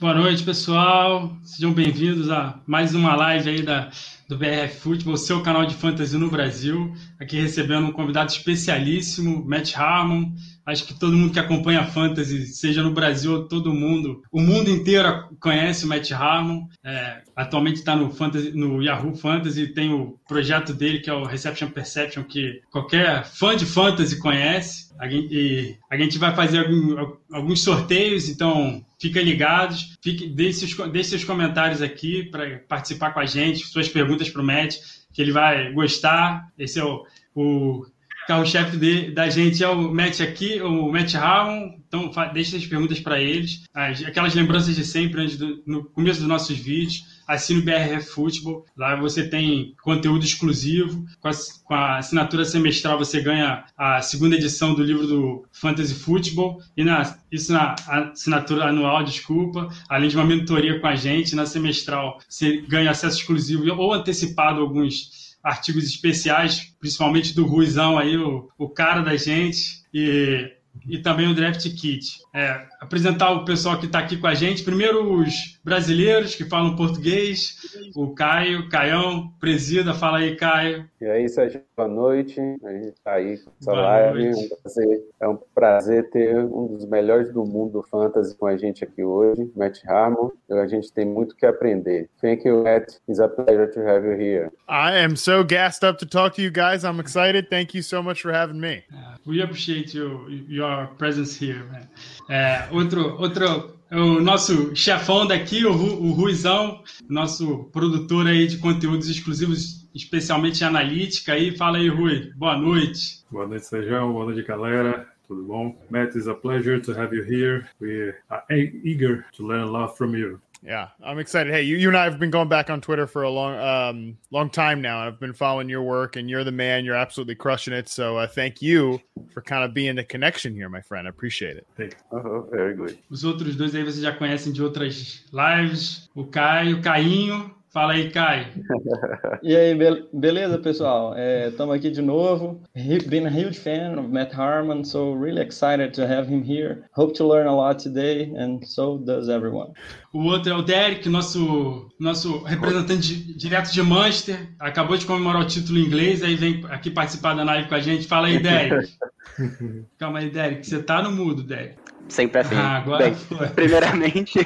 [0.00, 1.36] Boa noite, pessoal.
[1.44, 3.90] Sejam bem-vindos a mais uma live aí da,
[4.26, 6.94] do BRF Futebol, seu canal de fantasy no Brasil.
[7.20, 10.32] Aqui recebendo um convidado especialíssimo, Matt Harmon.
[10.64, 14.70] Acho que todo mundo que acompanha fantasy, seja no Brasil ou todo mundo, o mundo
[14.70, 16.66] inteiro conhece o Matt Harmon.
[16.84, 18.12] É, atualmente está no,
[18.54, 23.56] no Yahoo Fantasy, tem o projeto dele que é o Reception Perception, que qualquer fã
[23.56, 24.90] de fantasy conhece.
[24.98, 29.96] A gente, a gente vai fazer algum, alguns sorteios, então fiquem ligados.
[30.02, 34.42] Fique, deixe, seus, deixe seus comentários aqui para participar com a gente, suas perguntas para
[34.42, 34.76] o Matt,
[35.12, 36.48] que ele vai gostar.
[36.58, 37.02] Esse é o,
[37.34, 37.86] o
[38.30, 41.74] carro-chefe da gente é o Matt aqui, o Matt Harmon.
[41.88, 43.64] Então, deixe as perguntas para eles.
[43.74, 47.04] As, aquelas lembranças de sempre, antes do, no começo dos nossos vídeos.
[47.26, 48.64] Assine o BRF Futebol.
[48.76, 51.04] Lá você tem conteúdo exclusivo.
[51.20, 51.32] Com a,
[51.64, 56.62] com a, assinatura semestral você ganha a segunda edição do livro do Fantasy Futebol.
[56.76, 59.68] E na, isso na assinatura anual, desculpa.
[59.88, 64.60] Além de uma mentoria com a gente, na semestral você ganha acesso exclusivo ou antecipado
[64.60, 69.80] a alguns artigos especiais, principalmente do Ruizão aí, o, o cara da gente.
[69.92, 70.52] E
[70.88, 72.18] e também o Draft Kit.
[72.32, 74.62] É, apresentar o pessoal que está aqui com a gente.
[74.62, 77.56] Primeiro, os brasileiros que falam português.
[77.94, 79.94] O Caio, Caião, presida.
[79.94, 80.88] Fala aí, Caio.
[81.00, 82.40] E aí, Sérgio, boa noite.
[82.64, 84.28] A gente está aí com essa boa live.
[84.28, 88.56] Um prazer, é um prazer ter um dos melhores do mundo do fantasy com a
[88.56, 90.30] gente aqui hoje, Matt Harmon.
[90.50, 92.08] A gente tem muito que aprender.
[92.20, 92.96] Thank you, Matt.
[93.08, 94.50] It's a pleasure to have you here.
[94.68, 96.84] I am so gassed up to talk to you guys.
[96.84, 97.48] I'm excited.
[97.48, 98.82] Thank you so much for having me.
[98.92, 101.64] Uh, we appreciate you, your presence here.
[101.70, 101.88] Man.
[102.28, 108.58] É, outro, outro, o nosso chefão daqui, o, Ru, o Ruizão, nosso produtor aí de
[108.58, 111.56] conteúdos exclusivos, especialmente analítica aí.
[111.56, 112.30] Fala aí, Rui.
[112.36, 113.24] Boa noite.
[113.30, 114.12] Boa noite, Sejão.
[114.12, 115.08] Boa noite, galera.
[115.26, 115.76] Tudo bom?
[115.90, 117.68] Matt, it's a pleasure to have you here.
[117.80, 120.40] We are eager to learn a lot from you.
[120.62, 121.52] Yeah, I'm excited.
[121.52, 124.18] Hey, you, you and I have been going back on Twitter for a long, um,
[124.30, 124.98] long time now.
[124.98, 126.84] I've been following your work, and you're the man.
[126.84, 127.88] You're absolutely crushing it.
[127.88, 129.00] So, uh, thank you
[129.32, 131.06] for kind of being the connection here, my friend.
[131.06, 131.66] I appreciate it.
[131.76, 132.18] Thank you.
[132.18, 132.98] Uh-huh, very good.
[133.10, 136.10] Os outros dois aí vocês já conhecem de outras lives.
[136.14, 138.52] O Caio, o Cainho, Fala aí, Kai.
[139.44, 141.14] e aí, be beleza, pessoal?
[141.16, 142.60] Estamos é, aqui de novo.
[143.06, 146.82] Been a huge fan of Matt Harmon, so really excited to have him here.
[146.96, 149.72] Hope to learn a lot today, and so does everyone.
[150.12, 154.48] O outro é o Derek, nosso, nosso representante direto de Manchester.
[154.58, 157.80] Acabou de comemorar o título em inglês, aí vem aqui participar da live com a
[157.80, 158.08] gente.
[158.08, 158.92] Fala aí, Derek.
[159.96, 160.66] Calma aí, Derek.
[160.66, 161.79] Você tá no mudo, Derek.
[162.10, 162.56] Sempre assim.
[162.56, 163.14] Ah, Bem,
[163.54, 164.40] primeiramente,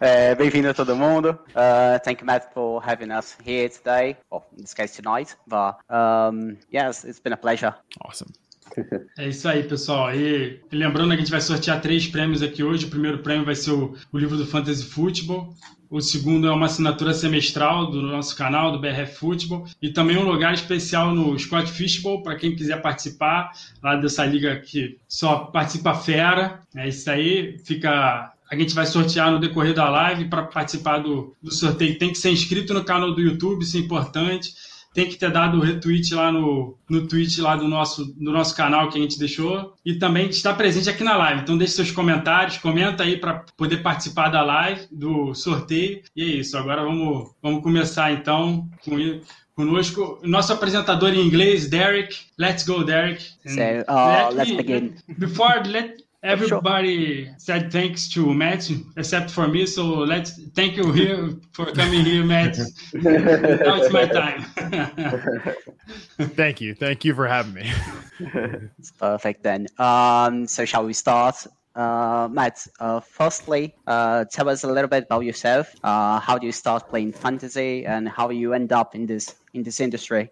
[0.00, 1.38] é, bem-vindo a todo mundo.
[1.50, 5.34] Uh, thank you, Matt, for having us here today, or in this case tonight.
[5.46, 7.74] But um, yes, it's been a pleasure.
[8.04, 8.30] Awesome.
[9.18, 10.14] É isso aí, pessoal.
[10.14, 12.86] E lembrando que a gente vai sortear três prêmios aqui hoje.
[12.86, 15.54] O primeiro prêmio vai ser o, o livro do Fantasy Football.
[15.90, 20.30] O segundo é uma assinatura semestral do nosso canal, do BRF Futebol, e também um
[20.30, 25.94] lugar especial no Scott Fishbowl, para quem quiser participar lá dessa liga que só participa
[25.94, 26.60] fera.
[26.74, 28.32] É isso aí, fica.
[28.50, 31.98] A gente vai sortear no decorrer da live para participar do, do sorteio.
[31.98, 34.52] Tem que ser inscrito no canal do YouTube, isso é importante
[34.98, 38.56] tem que ter dado o retweet lá no, no tweet lá do nosso, do nosso
[38.56, 41.42] canal que a gente deixou e também está presente aqui na live.
[41.42, 46.02] Então deixe seus comentários, comenta aí para poder participar da live, do sorteio.
[46.16, 49.20] E é isso, agora vamos, vamos começar então com
[49.54, 52.16] conosco nosso apresentador em inglês, Derek.
[52.36, 53.22] Let's go, Derek.
[53.46, 54.94] So, uh, let let's begin.
[55.16, 57.34] Before, let, Everybody sure.
[57.38, 59.66] said thanks to Matt, except for me.
[59.66, 62.58] So let's thank you here for coming here, Matt.
[62.92, 64.42] now it's my time.
[66.34, 67.70] thank you, thank you for having me.
[68.98, 69.68] Perfect then.
[69.78, 71.46] Um, so shall we start?
[71.78, 75.72] Uh, Matt, uh, firstly, uh, tell us a little bit about yourself.
[75.84, 79.62] Uh, how do you start playing fantasy, and how you end up in this in
[79.62, 80.28] this industry?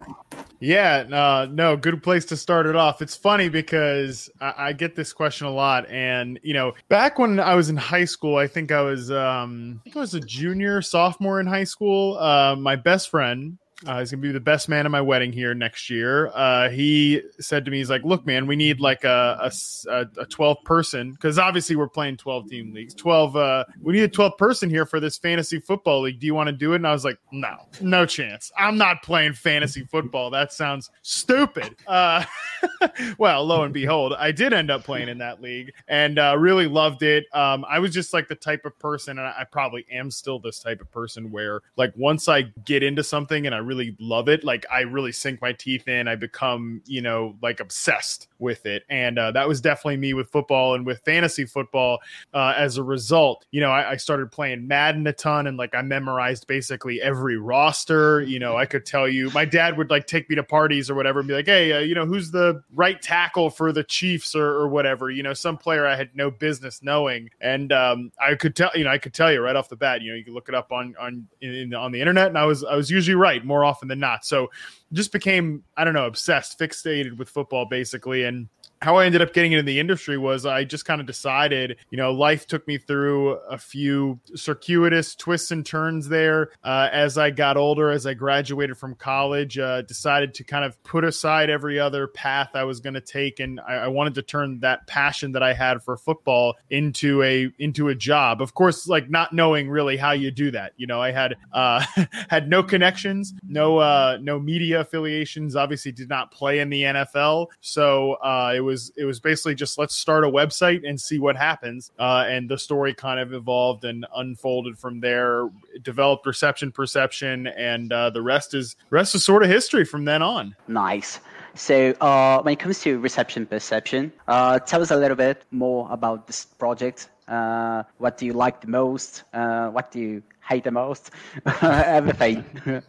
[0.58, 3.00] Yeah, uh, no, good place to start it off.
[3.00, 7.38] It's funny because I, I, get this question a lot, and you know, back when
[7.38, 10.20] I was in high school, I think I was, um, I think I was a
[10.20, 12.18] junior, sophomore in high school.
[12.18, 15.52] Uh, my best friend uh, he's gonna be the best man at my wedding here
[15.52, 16.28] next year.
[16.28, 19.50] Uh, he said to me, he's like, "Look, man, we need like a
[19.90, 22.94] a, a twelve person because obviously we're playing twelve team leagues.
[22.94, 26.20] Twelve, uh, we need a twelve person here for this fantasy football league.
[26.20, 28.50] Do you want to do it?" And I was like, "No, no chance.
[28.56, 30.30] I'm not playing fantasy football.
[30.30, 32.24] That sounds stupid." Uh,
[33.18, 36.66] well, lo and behold, I did end up playing in that league and uh, really
[36.66, 37.26] loved it.
[37.34, 40.60] Um, I was just like the type of person, and I probably am still this
[40.60, 44.44] type of person where like once I get into something and I really love it.
[44.44, 46.08] Like I really sink my teeth in.
[46.08, 48.84] I become, you know, like obsessed with it.
[48.88, 51.98] And uh, that was definitely me with football and with fantasy football.
[52.34, 55.74] Uh, as a result, you know, I, I started playing Madden a ton and like
[55.74, 58.22] I memorized basically every roster.
[58.22, 60.94] You know, I could tell you, my dad would like take me to parties or
[60.94, 64.34] whatever and be like, hey, uh, you know, who's the right tackle for the Chiefs
[64.34, 65.10] or, or whatever?
[65.10, 67.30] You know, some player I had no business knowing.
[67.40, 70.02] And um, I could tell, you know, I could tell you right off the bat,
[70.02, 72.28] you know, you can look it up on, on, in, in, on the internet.
[72.28, 74.24] And I was, I was usually right more often than not.
[74.24, 74.50] So
[74.92, 78.24] just became, I don't know, obsessed, fixated with football basically.
[78.24, 78.48] And
[78.86, 81.98] how I ended up getting into the industry was I just kind of decided, you
[81.98, 86.50] know, life took me through a few circuitous twists and turns there.
[86.62, 90.80] Uh, as I got older, as I graduated from college, uh, decided to kind of
[90.84, 94.22] put aside every other path I was going to take, and I, I, wanted to
[94.22, 98.40] turn that passion that I had for football into a into a job.
[98.40, 100.74] Of course, like not knowing really how you do that.
[100.76, 101.84] You know, I had uh,
[102.30, 105.56] had no connections, no uh, no media affiliations.
[105.56, 109.78] Obviously, did not play in the NFL, so uh, it was it was basically just
[109.78, 111.90] let's start a website and see what happens.
[111.98, 115.48] Uh, and the story kind of evolved and unfolded from there.
[115.82, 120.22] Developed reception perception, and uh, the rest is rest is sort of history from then
[120.22, 120.56] on.
[120.68, 121.20] Nice.
[121.54, 125.88] So uh, when it comes to reception perception, uh, tell us a little bit more
[125.90, 127.08] about this project.
[127.28, 129.24] Uh, what do you like the most?
[129.32, 131.10] Uh, what do you hate the most?
[131.62, 132.44] Everything.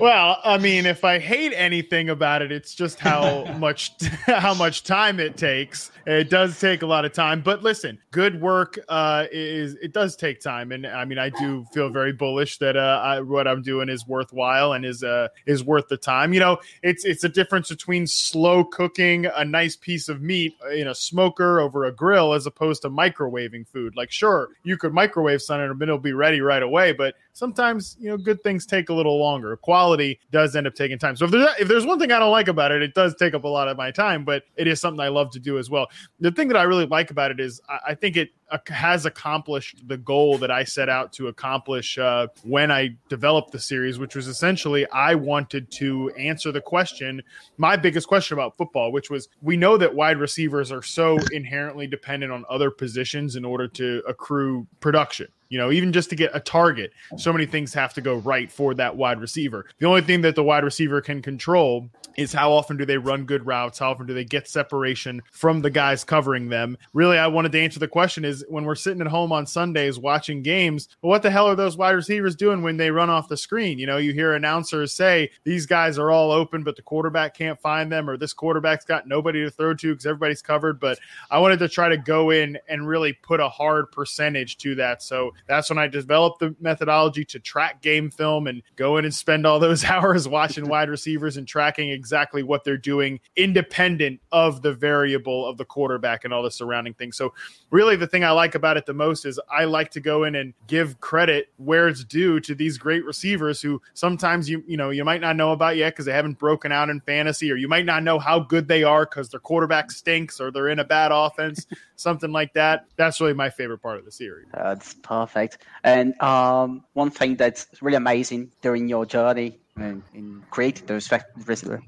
[0.00, 3.92] well, I mean, if I hate anything about it, it's just how much
[4.26, 5.90] how much time it takes.
[6.06, 10.16] It does take a lot of time, but listen, good work uh, is it does
[10.16, 13.62] take time, and I mean, I do feel very bullish that uh, I, what I'm
[13.62, 16.32] doing is worthwhile and is uh, is worth the time.
[16.32, 20.88] You know, it's it's a difference between slow cooking a nice piece of meat in
[20.88, 23.94] a smoker over a grill as opposed to microwaving food.
[23.96, 28.08] Like, sure, you could microwave something and it'll be ready right away, but sometimes you
[28.08, 29.56] know good things take a little longer.
[29.56, 31.16] Quality does end up taking time.
[31.16, 33.34] So if there's if there's one thing I don't like about it, it does take
[33.34, 35.70] up a lot of my time, but it is something I love to do as
[35.70, 35.88] well.
[36.20, 39.06] The thing that I really like about it is I, I think it uh, has
[39.06, 43.98] accomplished the goal that I set out to accomplish uh, when I developed the series,
[43.98, 47.22] which was essentially I wanted to answer the question,
[47.58, 51.86] my biggest question about football, which was we know that wide receivers are so inherently
[51.86, 55.28] dependent on other positions in order to accrue production.
[55.48, 58.50] You know, even just to get a target, so many things have to go right
[58.50, 59.66] for that wide receiver.
[59.78, 63.24] The only thing that the wide receiver can control is how often do they run
[63.24, 63.78] good routes?
[63.78, 66.76] How often do they get separation from the guys covering them?
[66.92, 69.98] Really, I wanted to answer the question is when we're sitting at home on Sundays
[69.98, 73.36] watching games, what the hell are those wide receivers doing when they run off the
[73.36, 73.78] screen?
[73.78, 77.60] You know, you hear announcers say these guys are all open, but the quarterback can't
[77.60, 80.80] find them, or this quarterback's got nobody to throw to because everybody's covered.
[80.80, 80.98] But
[81.30, 85.02] I wanted to try to go in and really put a hard percentage to that.
[85.02, 89.14] So that's when I developed the methodology to track game film and go in and
[89.14, 94.62] spend all those hours watching wide receivers and tracking exactly what they're doing, independent of
[94.62, 97.16] the variable of the quarterback and all the surrounding things.
[97.16, 97.34] So,
[97.70, 100.34] really, the thing I like about it the most is I like to go in
[100.34, 104.90] and give credit where it's due to these great receivers who sometimes you you know
[104.90, 107.68] you might not know about yet because they haven't broken out in fantasy, or you
[107.68, 110.84] might not know how good they are because their quarterback stinks or they're in a
[110.84, 111.66] bad offense,
[112.00, 112.86] something like that.
[112.96, 114.48] That's really my favorite part of the series.
[114.52, 115.58] That's perfect.
[115.84, 120.94] And um, one thing that's really amazing during your journey in, in creating the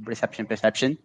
[0.05, 0.99] reception perception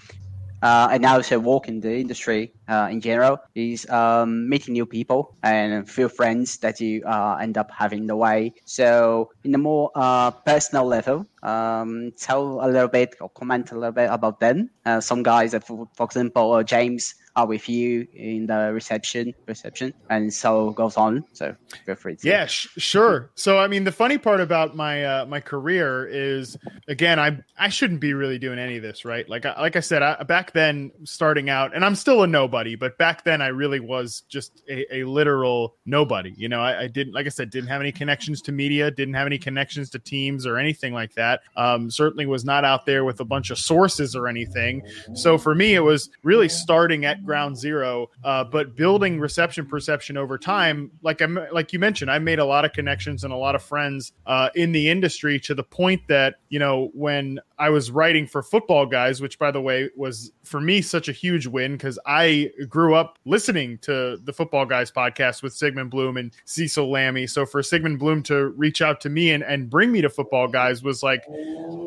[0.62, 5.36] uh, and also work in the industry uh, in general is um, meeting new people
[5.44, 8.54] and few friends that you uh, end up having the way.
[8.66, 13.76] So, in a more uh, personal level, um, tell a little bit or comment a
[13.76, 14.70] little bit about them.
[14.86, 19.34] Uh, some guys, that, for, for example, uh, James are with you in the reception
[19.48, 23.32] reception and so goes on so feel free to yeah sh- sure.
[23.36, 27.70] So i mean the funny part about my uh, my career is again i i
[27.70, 29.28] shouldn't be really doing any of this right?
[29.30, 32.76] Like I, like i said I, back then starting out and i'm still a nobody
[32.76, 36.60] but back then i really was just a, a literal nobody you know?
[36.60, 39.38] I, I, didn't like i said didn't have any connections to media didn't have any
[39.38, 41.42] connections to teams or anything like that.
[41.56, 44.82] Um, certainly was not out there with a bunch of sources or anything.
[45.14, 48.10] So for me it was really starting at ground zero.
[48.24, 52.46] Uh, but building reception perception over time, like I'm, like you mentioned, I made a
[52.46, 56.02] lot of connections and a lot of friends uh, in the industry to the point
[56.08, 60.32] that you know when I was writing for Football Guys, which by the way was
[60.44, 64.92] for me such a huge win because I grew up listening to the Football Guys
[64.92, 67.30] podcast with Sigmund Bloom and Cecil Lammey.
[67.30, 70.48] So for Sigmund Bloom to reach out to me and, and bring me to Football
[70.48, 71.24] Guys was like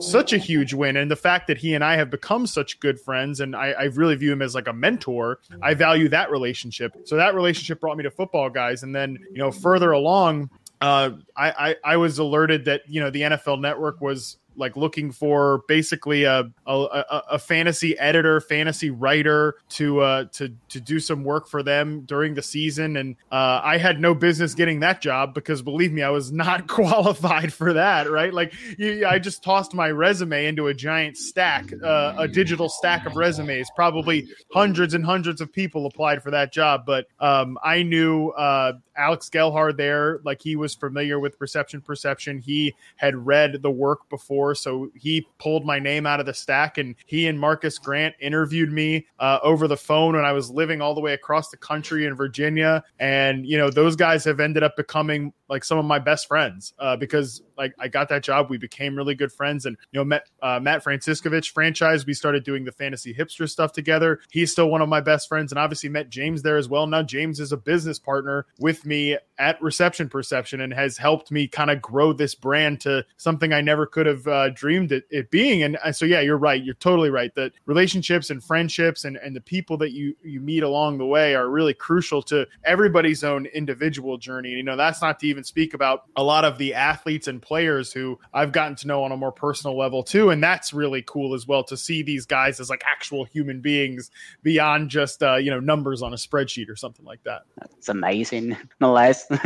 [0.01, 0.97] such a huge win.
[0.97, 3.85] And the fact that he and I have become such good friends and I, I
[3.85, 5.30] really view him as like a mentor,
[5.63, 6.97] I value that relationship.
[7.05, 8.83] So that relationship brought me to Football Guys.
[8.83, 13.11] And then, you know, further along, uh, I, I, I was alerted that you know
[13.11, 19.57] the NFL Network was like looking for basically a a, a fantasy editor, fantasy writer
[19.71, 23.79] to uh, to to do some work for them during the season, and uh, I
[23.79, 28.11] had no business getting that job because believe me, I was not qualified for that.
[28.11, 32.69] Right, like you, I just tossed my resume into a giant stack, uh, a digital
[32.69, 33.69] stack of resumes.
[33.75, 38.75] Probably hundreds and hundreds of people applied for that job, but um, I knew uh,
[39.01, 42.39] Alex Gelhar there, like he was familiar with reception perception.
[42.39, 46.79] He had read the work before, so he pulled my name out of the stack,
[46.79, 50.81] and he and Marcus Grant interviewed me uh, over the phone when I was living
[50.81, 52.83] all the way across the country in Virginia.
[52.99, 56.73] And you know, those guys have ended up becoming like some of my best friends
[56.79, 58.49] uh, because like I got that job.
[58.49, 62.07] We became really good friends, and you know, met uh, Matt Franciscovich franchise.
[62.07, 64.21] We started doing the fantasy hipster stuff together.
[64.31, 66.87] He's still one of my best friends, and obviously met James there as well.
[66.87, 71.49] Now James is a business partner with me at Reception Perception and has helped me
[71.49, 75.31] kind of grow this brand to something I never could have uh, dreamed it, it
[75.31, 75.63] being.
[75.63, 76.63] And so, yeah, you're right.
[76.63, 77.35] You're totally right.
[77.35, 81.35] That relationships and friendships and, and the people that you you meet along the way
[81.35, 84.51] are really crucial to everybody's own individual journey.
[84.51, 87.93] You know, that's not to even speak about a lot of the athletes and players
[87.93, 90.31] who I've gotten to know on a more personal level too.
[90.31, 94.11] And that's really cool as well to see these guys as like actual human beings
[94.43, 97.43] beyond just uh, you know numbers on a spreadsheet or something like that.
[97.77, 99.27] It's amazing, no less.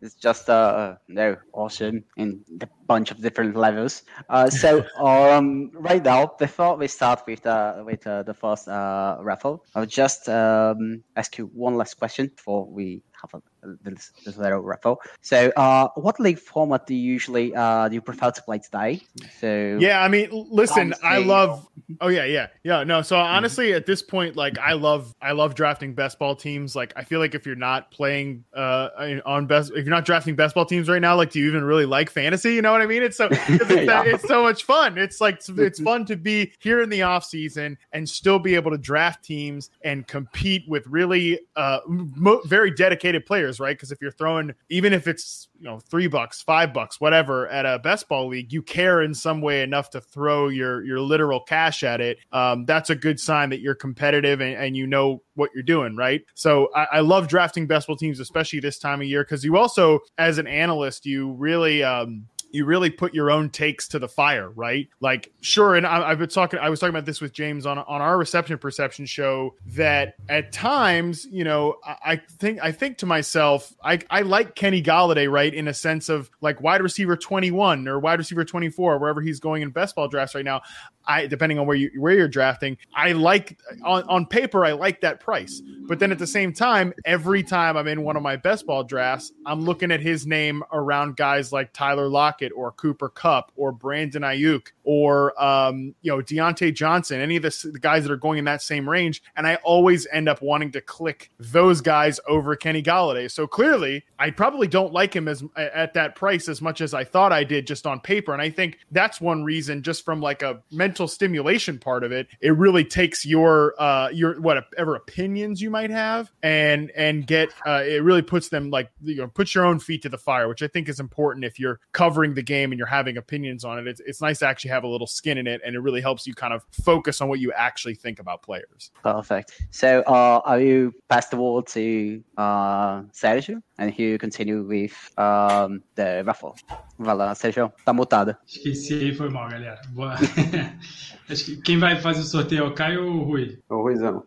[0.00, 4.02] it's just uh, no awesome in a bunch of different levels.
[4.28, 9.18] Uh, so um, right now, before we start with the with uh, the first uh,
[9.20, 14.36] raffle, I'll just um, ask you one last question before we have a this, this
[14.36, 15.00] little raffle.
[15.20, 19.00] So, uh, what league format do you usually uh, do you prefer to play today?
[19.40, 21.68] So, yeah, I mean, listen, I love.
[22.00, 22.84] Oh yeah, yeah, yeah.
[22.84, 23.76] No, so honestly, mm-hmm.
[23.76, 26.76] at this point, like, I love, I love drafting best ball teams.
[26.76, 30.36] Like, I feel like if you're not playing uh on best, if you're not drafting
[30.36, 32.54] best ball teams right now, like, do you even really like fantasy?
[32.54, 33.02] You know what I mean?
[33.02, 34.04] It's so, it's, yeah.
[34.04, 34.96] it's so much fun.
[34.96, 38.70] It's like it's fun to be here in the off season and still be able
[38.70, 43.76] to draft teams and compete with really uh mo- very dedicated players players, right?
[43.76, 47.66] Because if you're throwing, even if it's you know three bucks, five bucks, whatever, at
[47.66, 51.40] a best ball league, you care in some way enough to throw your your literal
[51.40, 52.18] cash at it.
[52.32, 55.96] Um, that's a good sign that you're competitive and, and you know what you're doing,
[55.96, 56.22] right?
[56.34, 59.56] So I, I, love drafting best ball teams, especially this time of year, because you
[59.56, 64.08] also, as an analyst, you really um, you really put your own takes to the
[64.08, 64.88] fire, right?
[65.00, 66.58] Like, sure, and I, have been talking.
[66.58, 69.54] I was talking about this with James on on our reception perception show.
[69.66, 74.54] That at times, you know, I, I think I think to myself, I I like
[74.54, 78.44] Kenny Golladay, right, in a sense of like wide receiver twenty one or wide receiver
[78.44, 80.62] twenty four, wherever he's going in best ball drafts right now.
[81.06, 85.00] I depending on where you where you're drafting, I like on, on paper I like
[85.00, 85.62] that price.
[85.86, 88.84] But then at the same time, every time I'm in one of my best ball
[88.84, 93.72] drafts, I'm looking at his name around guys like Tyler Lockett or Cooper Kupp or
[93.72, 98.16] Brandon Aiyuk or um, you know Diontae Johnson, any of the, the guys that are
[98.16, 102.18] going in that same range, and I always end up wanting to click those guys
[102.26, 103.30] over Kenny Golladay.
[103.30, 107.04] So clearly, I probably don't like him as at that price as much as I
[107.04, 110.42] thought I did just on paper, and I think that's one reason, just from like
[110.42, 115.70] a mental stimulation part of it, it really takes your uh your whatever opinions you
[115.70, 119.64] might have and and get uh it really puts them like you know puts your
[119.64, 122.72] own feet to the fire, which I think is important if you're covering the game
[122.72, 123.86] and you're having opinions on it.
[123.86, 126.26] It's it's nice to actually have a little skin in it, and it really helps
[126.26, 128.90] you kind of focus on what you actually think about players.
[129.02, 129.52] Perfect.
[129.70, 135.82] So, uh, are you pass the ball to uh, Sergio, and he continue with um,
[135.94, 136.56] the raffle?
[136.98, 138.36] Vai lá, Sérgio, tá mutado.
[138.46, 139.80] Esqueci aí, foi mal, galera.
[139.88, 140.16] Boa.
[141.28, 143.58] Acho que quem vai fazer o sorteio é o Caio ou o Rui?
[143.68, 144.24] É o Ruizão.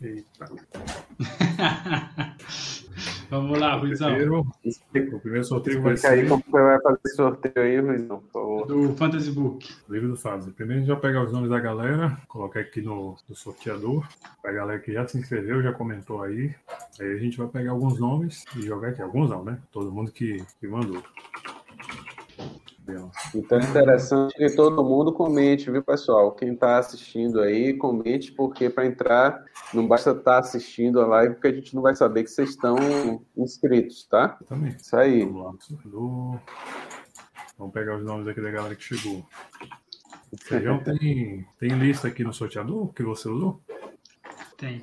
[0.00, 0.46] Eita.
[3.30, 4.08] Vamos lá, Ruizão.
[4.08, 4.40] Primeiro,
[5.14, 6.08] o primeiro sorteio vai ser.
[6.08, 8.66] aí como você vai fazer sorteio aí, Ruizão, por favor.
[8.66, 9.68] Do Fantasy Book.
[9.88, 10.50] Livro do Fase.
[10.50, 14.08] Primeiro a gente vai pegar os nomes da galera, colocar aqui no, no sorteador.
[14.44, 16.52] A galera que já se inscreveu, já comentou aí.
[16.98, 19.00] Aí a gente vai pegar alguns nomes e jogar aqui.
[19.00, 19.58] Alguns não, né?
[19.70, 21.00] Todo mundo que, que mandou.
[23.34, 26.32] Então é interessante que todo mundo comente, viu, pessoal?
[26.32, 31.34] Quem está assistindo aí, comente, porque para entrar não basta estar tá assistindo a live,
[31.34, 32.76] porque a gente não vai saber que vocês estão
[33.36, 34.38] inscritos, tá?
[34.48, 34.76] Também.
[34.80, 35.24] Isso aí.
[35.24, 35.68] Vamos,
[37.58, 39.24] Vamos pegar os nomes aqui da galera que chegou.
[40.38, 43.60] Feijão tem, tem lista aqui no sorteador que você usou?
[44.56, 44.82] Tem.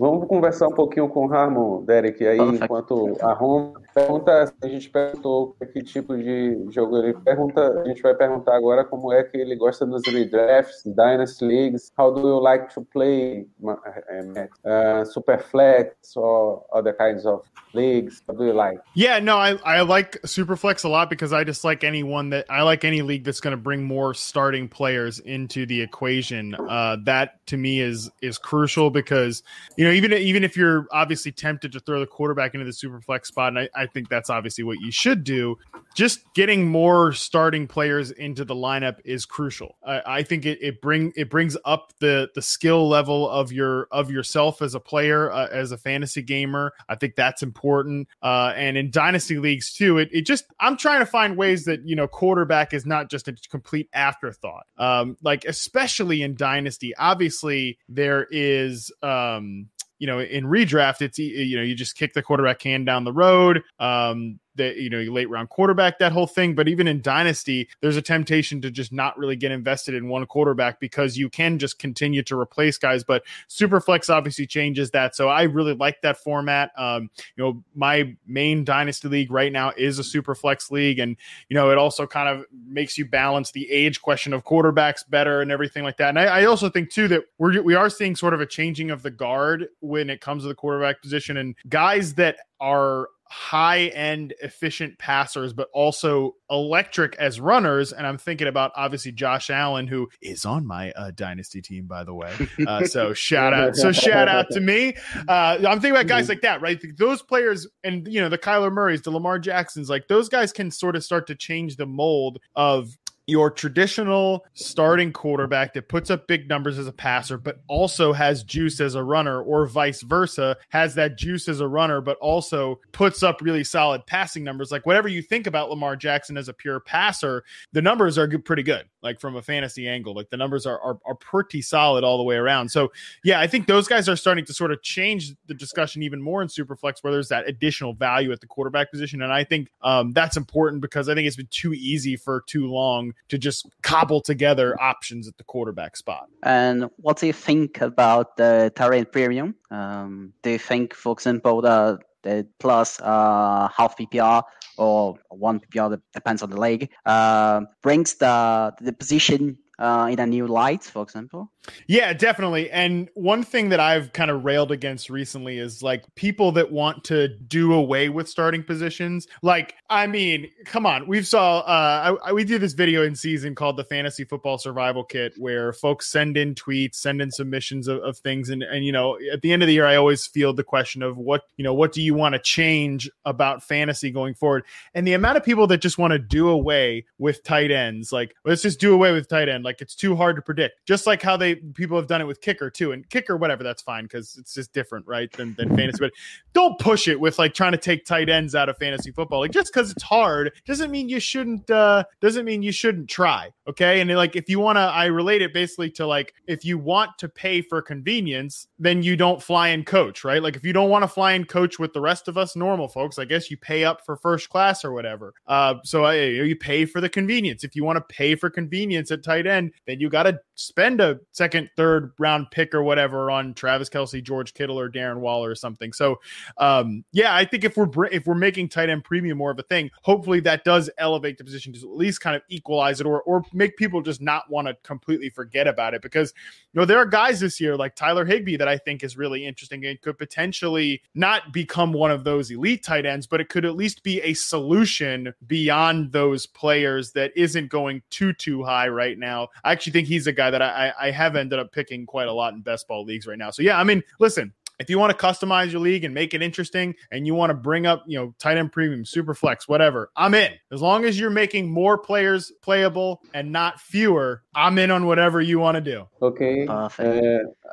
[0.00, 3.74] Vamos conversar um pouquinho com o Ramon, Derek, aí, enquanto arruma.
[3.94, 8.82] pergunta, a gente perguntou que tipo de jogo ele pergunta, a gente vai perguntar agora
[8.82, 13.46] como é que ele gosta dos redrafts, Dynasty Leagues, how do you like to play
[13.62, 17.42] uh, Superflex or other kinds of
[17.74, 18.22] leagues?
[18.24, 18.80] What do you like?
[18.94, 22.62] Yeah, no, I, I like Superflex a lot because I just like anyone that I
[22.62, 26.54] like any league that's going to bring more starting players into the equation.
[26.54, 29.42] Uh, that to me is is crucial because
[29.76, 33.26] you know even even if you're obviously tempted to throw the quarterback into the Superflex
[33.26, 35.56] spot, and I, I think that's obviously what you should do.
[35.94, 39.76] Just getting more starting players into the lineup is crucial.
[39.84, 43.88] I, I think it, it bring it brings up the the skill level of your
[43.90, 46.72] of yourself as a player uh, as a fantasy gamer.
[46.88, 48.08] I think that's important.
[48.22, 51.86] Uh, and in dynasty leagues too, it, it just I'm trying to find ways that
[51.86, 54.66] you know quarterback is not just a complete afterthought.
[54.78, 59.68] Um, like especially in dynasty, obviously there is um
[60.00, 63.12] you know in redraft it's you know you just kick the quarterback can down the
[63.12, 63.62] road.
[63.78, 66.54] Um that you know late round quarterback that whole thing.
[66.54, 70.26] But even in dynasty there's a temptation to just not really get invested in one
[70.26, 73.02] quarterback because you can just continue to replace guys.
[73.02, 75.16] But superflex obviously changes that.
[75.16, 76.70] So i really like that format.
[76.76, 80.98] Um you know my main dynasty league right now is a superflex league.
[80.98, 81.16] And
[81.48, 85.40] you know it also kind of makes you balance the age question of quarterbacks better
[85.40, 86.10] and everything like that.
[86.10, 88.90] And i, I also think too that we're we are seeing sort of a changing
[88.90, 91.36] of the guard when it comes to the quarterback position.
[91.36, 97.92] And guys that are high end efficient passers, but also electric as runners.
[97.92, 102.02] And I'm thinking about obviously Josh Allen, who is on my uh, dynasty team, by
[102.02, 102.34] the way.
[102.66, 104.96] Uh, so shout out, so shout out to me.
[105.28, 106.82] Uh, I'm thinking about guys like that, right?
[106.98, 110.72] Those players, and you know the Kyler Murrays, the Lamar Jacksons, like those guys can
[110.72, 112.98] sort of start to change the mold of
[113.30, 118.42] your traditional starting quarterback that puts up big numbers as a passer, but also has
[118.42, 122.80] juice as a runner, or vice versa, has that juice as a runner, but also
[122.90, 124.72] puts up really solid passing numbers.
[124.72, 128.44] Like whatever you think about Lamar Jackson as a pure passer, the numbers are good,
[128.44, 128.86] pretty good.
[129.00, 132.24] Like from a fantasy angle, like the numbers are, are are pretty solid all the
[132.24, 132.70] way around.
[132.70, 132.92] So
[133.24, 136.42] yeah, I think those guys are starting to sort of change the discussion even more
[136.42, 140.10] in Superflex, where there's that additional value at the quarterback position, and I think um,
[140.12, 144.20] that's important because I think it's been too easy for too long to just cobble
[144.20, 146.28] together options at the quarterback spot.
[146.42, 149.54] And what do you think about the tight end premium?
[149.70, 154.42] Um, do you think, for example, the the plus uh, half PPR
[154.76, 160.20] or one PPR that depends on the leg, uh, brings the the position uh, in
[160.20, 161.50] a new light, for example?
[161.86, 162.70] Yeah, definitely.
[162.70, 167.04] And one thing that I've kind of railed against recently is like people that want
[167.04, 169.26] to do away with starting positions.
[169.42, 173.14] Like, I mean, come on, we've saw uh I, I, we did this video in
[173.14, 177.88] season called the Fantasy Football Survival Kit, where folks send in tweets, send in submissions
[177.88, 180.26] of, of things, and and you know, at the end of the year, I always
[180.26, 184.10] field the question of what you know, what do you want to change about fantasy
[184.10, 184.64] going forward?
[184.94, 188.34] And the amount of people that just want to do away with tight ends, like
[188.44, 190.86] let's just do away with tight end, like it's too hard to predict.
[190.86, 193.82] Just like how they people have done it with kicker too, and kicker whatever that's
[193.82, 195.30] fine because it's just different, right?
[195.32, 196.12] Than than fantasy, but
[196.52, 199.40] don't push it with like trying to take tight ends out of fantasy football.
[199.40, 203.50] Like just because it's hard doesn't mean you shouldn't uh doesn't mean you shouldn't try.
[203.68, 206.78] Okay, and like if you want to, I relate it basically to like if you
[206.78, 210.42] want to pay for convenience, then you don't fly and coach, right?
[210.42, 212.88] Like if you don't want to fly and coach with the rest of us normal
[212.88, 215.34] folks, I guess you pay up for first class or whatever.
[215.46, 217.64] Uh, so uh, you pay for the convenience.
[217.64, 221.00] If you want to pay for convenience at tight end, then you got to spend
[221.00, 225.50] a second, third round pick or whatever on Travis Kelce, George Kittle, or Darren Waller
[225.50, 225.92] or something.
[225.92, 226.20] So,
[226.58, 229.62] um, yeah, I think if we're if we're making tight end premium more of a
[229.64, 233.22] thing, hopefully that does elevate the position to at least kind of equalize it or
[233.22, 236.32] or make people just not want to completely forget about it because
[236.72, 239.46] you know there are guys this year like Tyler Higbee that I think is really
[239.46, 243.64] interesting and could potentially not become one of those elite tight ends, but it could
[243.64, 249.18] at least be a solution beyond those players that isn't going too too high right
[249.18, 249.39] now.
[249.64, 252.32] I actually think he's a guy that I, I have ended up picking quite a
[252.32, 253.50] lot in best ball leagues right now.
[253.50, 256.42] So yeah, I mean, listen, if you want to customize your league and make it
[256.42, 260.10] interesting and you want to bring up, you know, tight end premium, super flex, whatever,
[260.16, 260.52] I'm in.
[260.72, 265.42] As long as you're making more players playable and not fewer, I'm in on whatever
[265.42, 266.08] you want to do.
[266.22, 266.66] Okay.
[266.66, 266.88] Uh,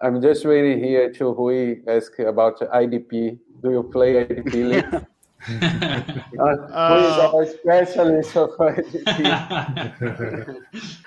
[0.01, 3.39] I'm just waiting here to Rui ask about IDP.
[3.63, 5.05] Do you play IDP league?
[5.47, 8.49] uh, who is our specialist of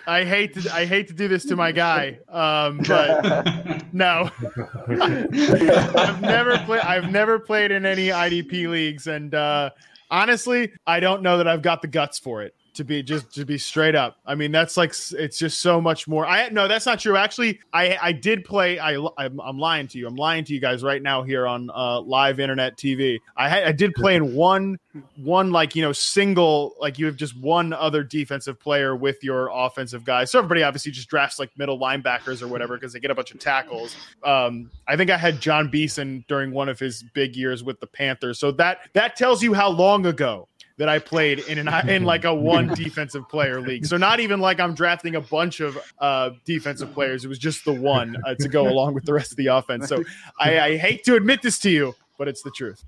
[0.07, 4.31] I hate to I hate to do this to my guy, um, but no,
[4.89, 6.81] I've never played.
[6.81, 9.71] I've never played in any IDP leagues, and uh,
[10.11, 12.55] honestly, I don't know that I've got the guts for it.
[12.75, 14.19] To be just to be straight up.
[14.25, 16.25] I mean, that's like it's just so much more.
[16.25, 17.17] I no, that's not true.
[17.17, 18.79] Actually, I I did play.
[18.79, 20.07] I I'm, I'm lying to you.
[20.07, 23.19] I'm lying to you guys right now here on uh, live internet TV.
[23.37, 24.79] I I did play in one
[25.17, 29.51] one like you know single like you have just one other defensive player with your
[29.53, 30.31] offensive guys.
[30.31, 33.33] So everybody obviously just drafts like middle linebackers or whatever because they get a bunch
[33.33, 33.97] of tackles.
[34.23, 37.87] Um, I think I had Jon Beason during one of his big years with the
[37.87, 38.39] Panthers.
[38.39, 40.49] So that that tells you how long ago
[40.81, 43.85] that I played in an in like a one defensive player league.
[43.85, 47.23] So not even like I'm drafting a bunch of uh, defensive players.
[47.23, 49.89] It was just the one uh, to go along with the rest of the offense.
[49.89, 50.03] So
[50.39, 52.85] I, I hate to admit this to you, but it's the truth.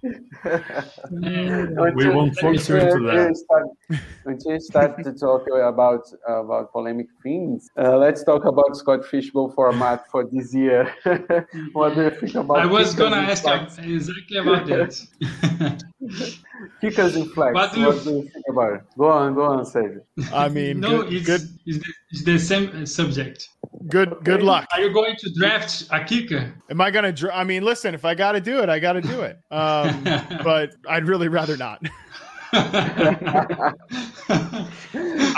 [1.11, 3.35] we won't force you into that.
[4.25, 9.51] When you start to talk about about polemic things, uh, let's talk about Scott Fishbowl
[9.53, 10.83] format for this year.
[11.73, 12.59] what do you think about?
[12.59, 13.47] I was gonna ask
[13.79, 14.93] exactly about that.
[16.83, 17.55] Kickers in flags.
[17.55, 18.83] What do, you, what do you think about it?
[18.99, 20.03] Go on, go on, Sergio.
[20.31, 21.43] I mean, no, good, it's, good.
[21.65, 23.49] It's, the, it's the same subject.
[23.89, 24.25] Good, okay.
[24.25, 24.69] good luck.
[24.73, 26.53] Are you going to draft a kicker?
[26.71, 27.13] Am I going to?
[27.13, 29.39] Dra- I mean, listen, if I got to do it, I got to do it.
[29.53, 30.03] Um,
[30.43, 31.85] but I'd really rather not.
[32.55, 33.75] I'm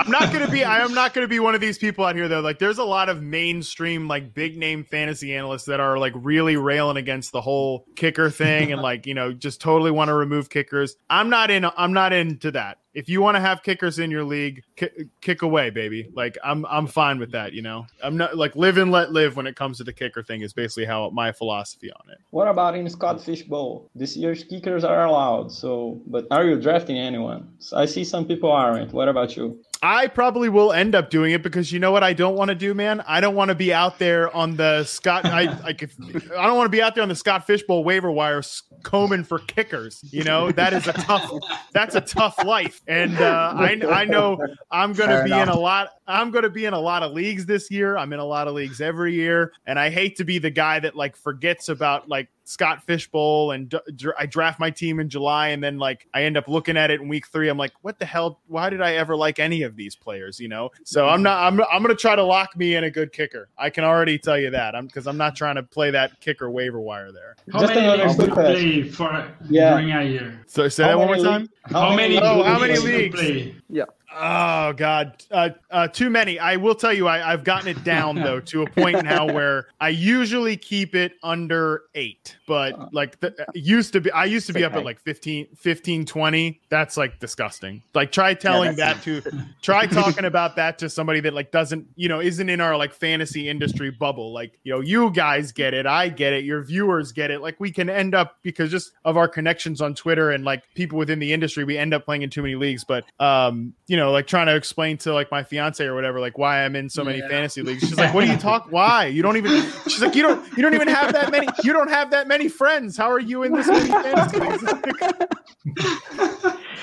[0.09, 0.65] not gonna be.
[0.65, 2.41] I am not gonna be one of these people out here though.
[2.41, 6.57] Like, there's a lot of mainstream, like big name fantasy analysts that are like really
[6.57, 10.51] railing against the whole kicker thing and like you know just totally want to remove
[10.51, 10.97] kickers.
[11.11, 11.67] I'm not in.
[11.77, 15.43] I'm not into that if you want to have kickers in your league, kick, kick,
[15.43, 16.09] away, baby.
[16.15, 17.53] Like I'm I'm fine with that.
[17.53, 20.23] You know, I'm not like live and let live when it comes to the kicker
[20.23, 20.43] thing.
[20.43, 22.19] Is basically how my philosophy on it.
[22.31, 23.91] What about in Scott Fishbowl?
[23.95, 25.51] This year's kickers are allowed.
[25.53, 27.49] So, but are you drafting anyone?
[27.75, 28.93] I see some people aren't.
[28.93, 29.59] What about you?
[29.85, 32.55] I probably will end up doing it because you know what I don't want to
[32.55, 33.03] do, man.
[33.07, 35.27] I don't want to be out there on the Scott.
[35.27, 38.11] I like if, I don't want to be out there on the Scott Fishbowl waiver
[38.11, 38.41] wire
[38.85, 40.05] combing for kickers.
[40.13, 41.29] You know that is a tough.
[41.73, 44.39] That's a tough life, and uh, I I know
[44.71, 45.49] I'm going to be enough.
[45.49, 45.89] in a lot.
[46.07, 47.97] I'm going to be in a lot of leagues this year.
[47.97, 50.79] I'm in a lot of leagues every year, and I hate to be the guy
[50.81, 53.79] that like forgets about like Scott Fishbowl and d-
[54.19, 57.01] I draft my team in July and then like I end up looking at it
[57.01, 58.41] in week 3 I'm like what the hell?
[58.47, 60.39] Why did I ever like any of these players?
[60.39, 60.71] You know?
[60.85, 63.49] So I'm not I'm I'm going to try to lock me in a good kicker.
[63.59, 64.75] I can already tell you that.
[64.75, 67.37] I'm cuz I'm not trying to play that kicker waiver wire there.
[67.53, 69.71] How Just many leagues do you play for yeah.
[69.71, 70.41] during a year?
[70.47, 71.49] So say how that one more time.
[71.65, 73.85] How, how many Oh how many leagues Yeah
[74.17, 76.39] Oh God, uh, uh, too many.
[76.39, 79.67] I will tell you, I, have gotten it down though to a point now where
[79.81, 82.37] I usually keep it under eight.
[82.47, 85.49] But uh, like the, used to be, I used to be up at like 15,
[85.57, 86.61] 15, 20.
[86.69, 87.83] That's like disgusting.
[87.95, 89.23] Like try telling yeah, that to,
[89.63, 92.93] try talking about that to somebody that like doesn't, you know, isn't in our like
[92.93, 94.33] fantasy industry bubble.
[94.33, 97.41] Like you know, you guys get it, I get it, your viewers get it.
[97.41, 100.99] Like we can end up because just of our connections on Twitter and like people
[100.99, 102.85] within the industry, we end up playing in too many leagues.
[102.85, 106.21] But um, you know know, like trying to explain to like my fiance or whatever,
[106.21, 107.29] like why I'm in so many yeah.
[107.29, 107.83] fantasy leagues.
[107.83, 108.67] She's like, "What do you talk?
[108.71, 109.07] Why?
[109.07, 110.57] You don't even." She's like, "You don't.
[110.57, 111.49] You don't even have that many.
[111.63, 112.97] You don't have that many friends.
[112.97, 114.63] How are you in this many fantasy leagues?"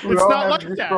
[0.04, 0.92] it's not like that.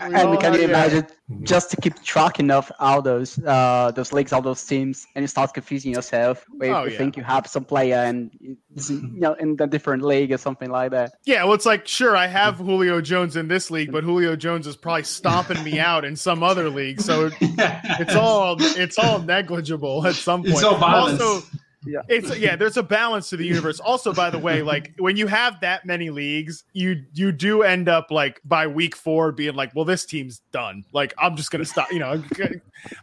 [0.00, 1.06] And can you imagine
[1.42, 5.26] just to keep tracking of all those uh, those leagues, all those teams, and you
[5.26, 6.98] start confusing yourself where oh, you yeah.
[6.98, 8.56] think you have some player and you
[8.90, 11.14] know in a different league or something like that.
[11.24, 14.66] Yeah, well, it's like sure I have Julio Jones in this league, but Julio Jones
[14.66, 20.06] is probably stomping me out in some other league, so it's all it's all negligible
[20.06, 20.54] at some point.
[20.54, 21.42] It's so Also,
[21.84, 22.00] yeah.
[22.08, 23.80] It's yeah there's a balance to the universe.
[23.80, 27.88] Also by the way like when you have that many leagues you you do end
[27.88, 30.84] up like by week four being like well this team's done.
[30.92, 32.22] Like i'm just gonna stop you know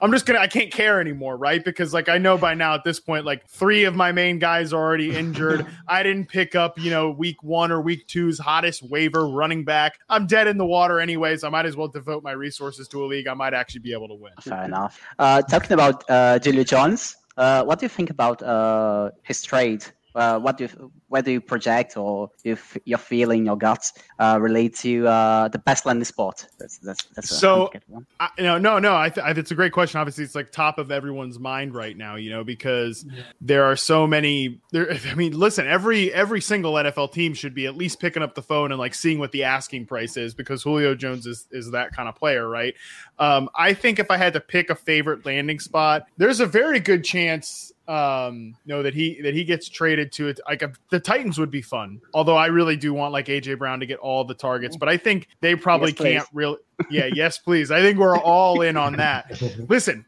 [0.01, 1.63] i'm just gonna i can't care anymore right?
[1.63, 4.73] Because like i know by now at this point like three of my main guys
[4.73, 5.65] are already injured.
[5.87, 9.99] I didn't pick up you know week one or week two's hottest waiver running back.
[10.09, 13.07] I'm dead in the water anyways i might as well devote my resources to a
[13.07, 14.33] league i might actually be able to win.
[14.41, 15.01] Fair enough.
[15.17, 17.17] Uh talking about uh julio jones
[17.63, 19.85] what do you think about uh, his trade?
[20.15, 24.75] Uh, what do you, whether you project or if your feeling, your guts uh, relate
[24.75, 26.45] to uh, the best landing spot?
[26.57, 27.71] That's that's, that's so.
[28.19, 28.95] I, no, no, no.
[28.95, 29.99] I, th- I, it's a great question.
[29.99, 32.15] Obviously, it's like top of everyone's mind right now.
[32.15, 33.23] You know, because yeah.
[33.41, 34.61] there are so many.
[34.71, 35.67] There, I mean, listen.
[35.67, 38.93] Every every single NFL team should be at least picking up the phone and like
[38.93, 42.47] seeing what the asking price is because Julio Jones is is that kind of player,
[42.47, 42.73] right?
[43.19, 46.79] Um, I think if I had to pick a favorite landing spot, there's a very
[46.79, 50.39] good chance um know that he that he gets traded to it.
[50.47, 53.79] Like a, the titans would be fun although i really do want like aj brown
[53.79, 56.57] to get all the targets but i think they probably yes, can't really
[56.89, 57.71] Yeah, yes, please.
[57.71, 59.41] I think we're all in on that.
[59.69, 60.05] Listen,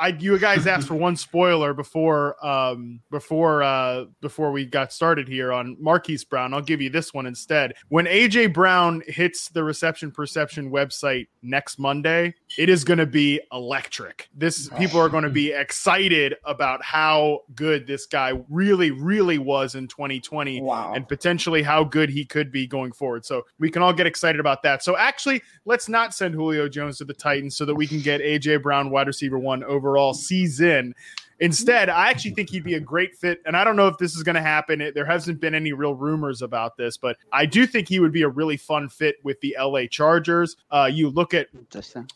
[0.00, 5.26] I, you guys asked for one spoiler before um, before uh, before we got started
[5.28, 6.52] here on Marquise Brown.
[6.54, 7.74] I'll give you this one instead.
[7.88, 13.40] When AJ Brown hits the reception perception website next Monday, it is going to be
[13.52, 14.28] electric.
[14.34, 19.74] This people are going to be excited about how good this guy really, really was
[19.74, 20.92] in 2020, Wow.
[20.94, 23.24] and potentially how good he could be going forward.
[23.24, 24.82] So we can all get excited about that.
[24.82, 28.20] So actually, let's not send Julio Jones to the Titans so that we can get
[28.20, 30.94] AJ Brown wide receiver one overall season.
[31.40, 33.40] Instead, I actually think he'd be a great fit.
[33.46, 34.80] And I don't know if this is going to happen.
[34.80, 38.12] It- There hasn't been any real rumors about this, but I do think he would
[38.12, 40.56] be a really fun fit with the LA Chargers.
[40.70, 41.48] Uh, you look at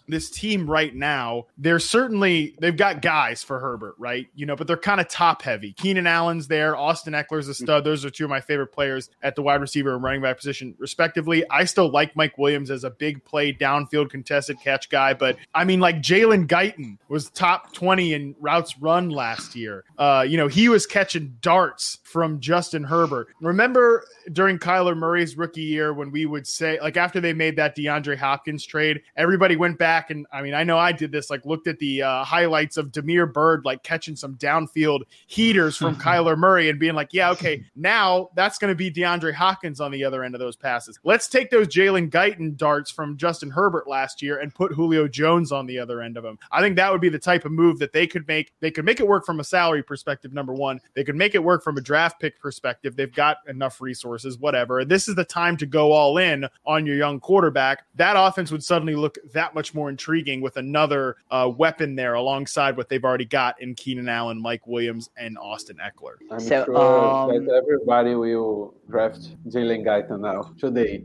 [0.09, 4.26] this team right now, they're certainly they've got guys for Herbert, right?
[4.35, 5.72] You know, but they're kind of top heavy.
[5.72, 7.85] Keenan Allen's there, Austin Ekeler's a stud.
[7.85, 10.74] Those are two of my favorite players at the wide receiver and running back position,
[10.79, 11.44] respectively.
[11.50, 15.64] I still like Mike Williams as a big play downfield contested catch guy, but I
[15.64, 19.85] mean, like Jalen Guyton was top twenty in routes run last year.
[19.99, 23.29] Uh, you know, he was catching darts from Justin Herbert.
[23.40, 27.77] Remember during Kyler Murray's rookie year when we would say, like, after they made that
[27.77, 31.45] DeAndre Hopkins trade, everybody went back and I mean, I know I did this, like,
[31.45, 36.37] looked at the uh, highlights of Damiere Byrd, like, catching some downfield heaters from Kyler
[36.37, 40.05] Murray and being like, yeah, okay, now that's going to be DeAndre Hopkins on the
[40.05, 40.99] other end of those passes.
[41.05, 45.53] Let's take those Jalen Guyton darts from Justin Herbert last year and put Julio Jones
[45.53, 46.38] on the other end of them.
[46.51, 48.53] I think that would be the type of move that they could make.
[48.61, 50.81] They could make it work from a salary perspective, number one.
[50.95, 52.97] They could make it work from a draft pick perspective.
[52.97, 54.85] They've got enough resources, whatever.
[54.85, 57.85] This is the time to go all in on your young quarterback.
[57.95, 62.77] That offense would suddenly look that much more intriguing with another uh, weapon there alongside
[62.77, 66.15] what they've already got in Keenan Allen, Mike Williams, and Austin Ekeler.
[66.31, 71.05] I'm So, sure um, that everybody will draft Jalen Guyton now today.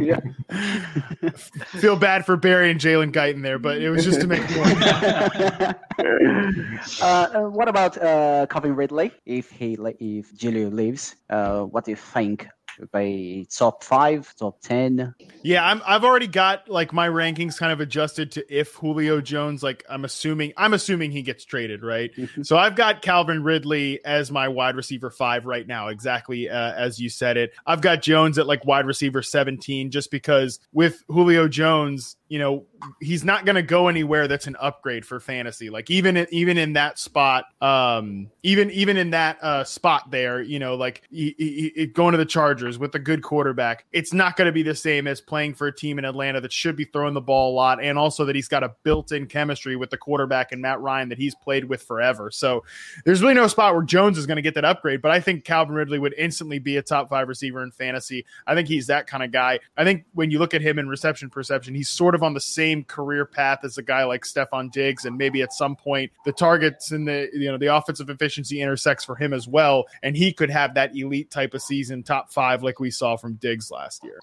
[0.00, 0.20] yeah.
[1.80, 4.54] Feel bad for Barry and Jalen Guyton there, but it was just to make a
[4.54, 5.76] point.
[5.98, 9.12] uh, uh, what about uh, Calvin Ridley?
[9.24, 12.48] If he if Julio leaves, uh, what do you think?
[12.92, 15.14] By top five, top ten?
[15.42, 19.62] Yeah, I'm, I've already got like my rankings kind of adjusted to if Julio Jones,
[19.62, 22.10] like I'm assuming, I'm assuming he gets traded, right?
[22.42, 26.98] so I've got Calvin Ridley as my wide receiver five right now, exactly uh, as
[27.00, 27.52] you said it.
[27.66, 32.64] I've got Jones at like wide receiver 17, just because with Julio Jones, you know,
[33.00, 35.70] he's not going to go anywhere that's an upgrade for fantasy.
[35.70, 40.42] Like even in, even in that spot, um, even even in that uh, spot there,
[40.42, 44.12] you know, like he, he, he- going to the Chargers with a good quarterback, it's
[44.12, 46.76] not going to be the same as playing for a team in Atlanta that should
[46.76, 49.90] be throwing the ball a lot, and also that he's got a built-in chemistry with
[49.90, 52.30] the quarterback and Matt Ryan that he's played with forever.
[52.30, 52.64] So
[53.04, 55.02] there's really no spot where Jones is going to get that upgrade.
[55.02, 58.24] But I think Calvin Ridley would instantly be a top five receiver in fantasy.
[58.46, 59.60] I think he's that kind of guy.
[59.76, 62.40] I think when you look at him in reception perception, he's sort of on the
[62.40, 66.32] same career path as a guy like Stefon Diggs, and maybe at some point the
[66.32, 70.32] targets and the you know the offensive efficiency intersects for him as well, and he
[70.32, 74.02] could have that elite type of season, top five like we saw from Diggs last
[74.04, 74.20] year.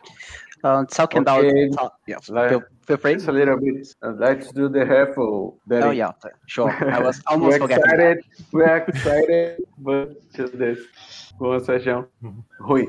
[0.63, 1.65] Uh, talking Okay.
[1.67, 3.13] about top, yeah, feel, feel free.
[3.15, 3.87] It's a little bit.
[4.01, 5.59] Uh, let's do the raffle.
[5.69, 6.11] Oh yeah,
[6.45, 6.71] sure.
[6.89, 7.83] I was almost We're forgetting.
[7.83, 8.17] excited.
[8.53, 10.79] We're excited, but just this.
[11.37, 12.07] Boa, Sérgio.
[12.23, 12.43] Uhum.
[12.59, 12.85] Rui.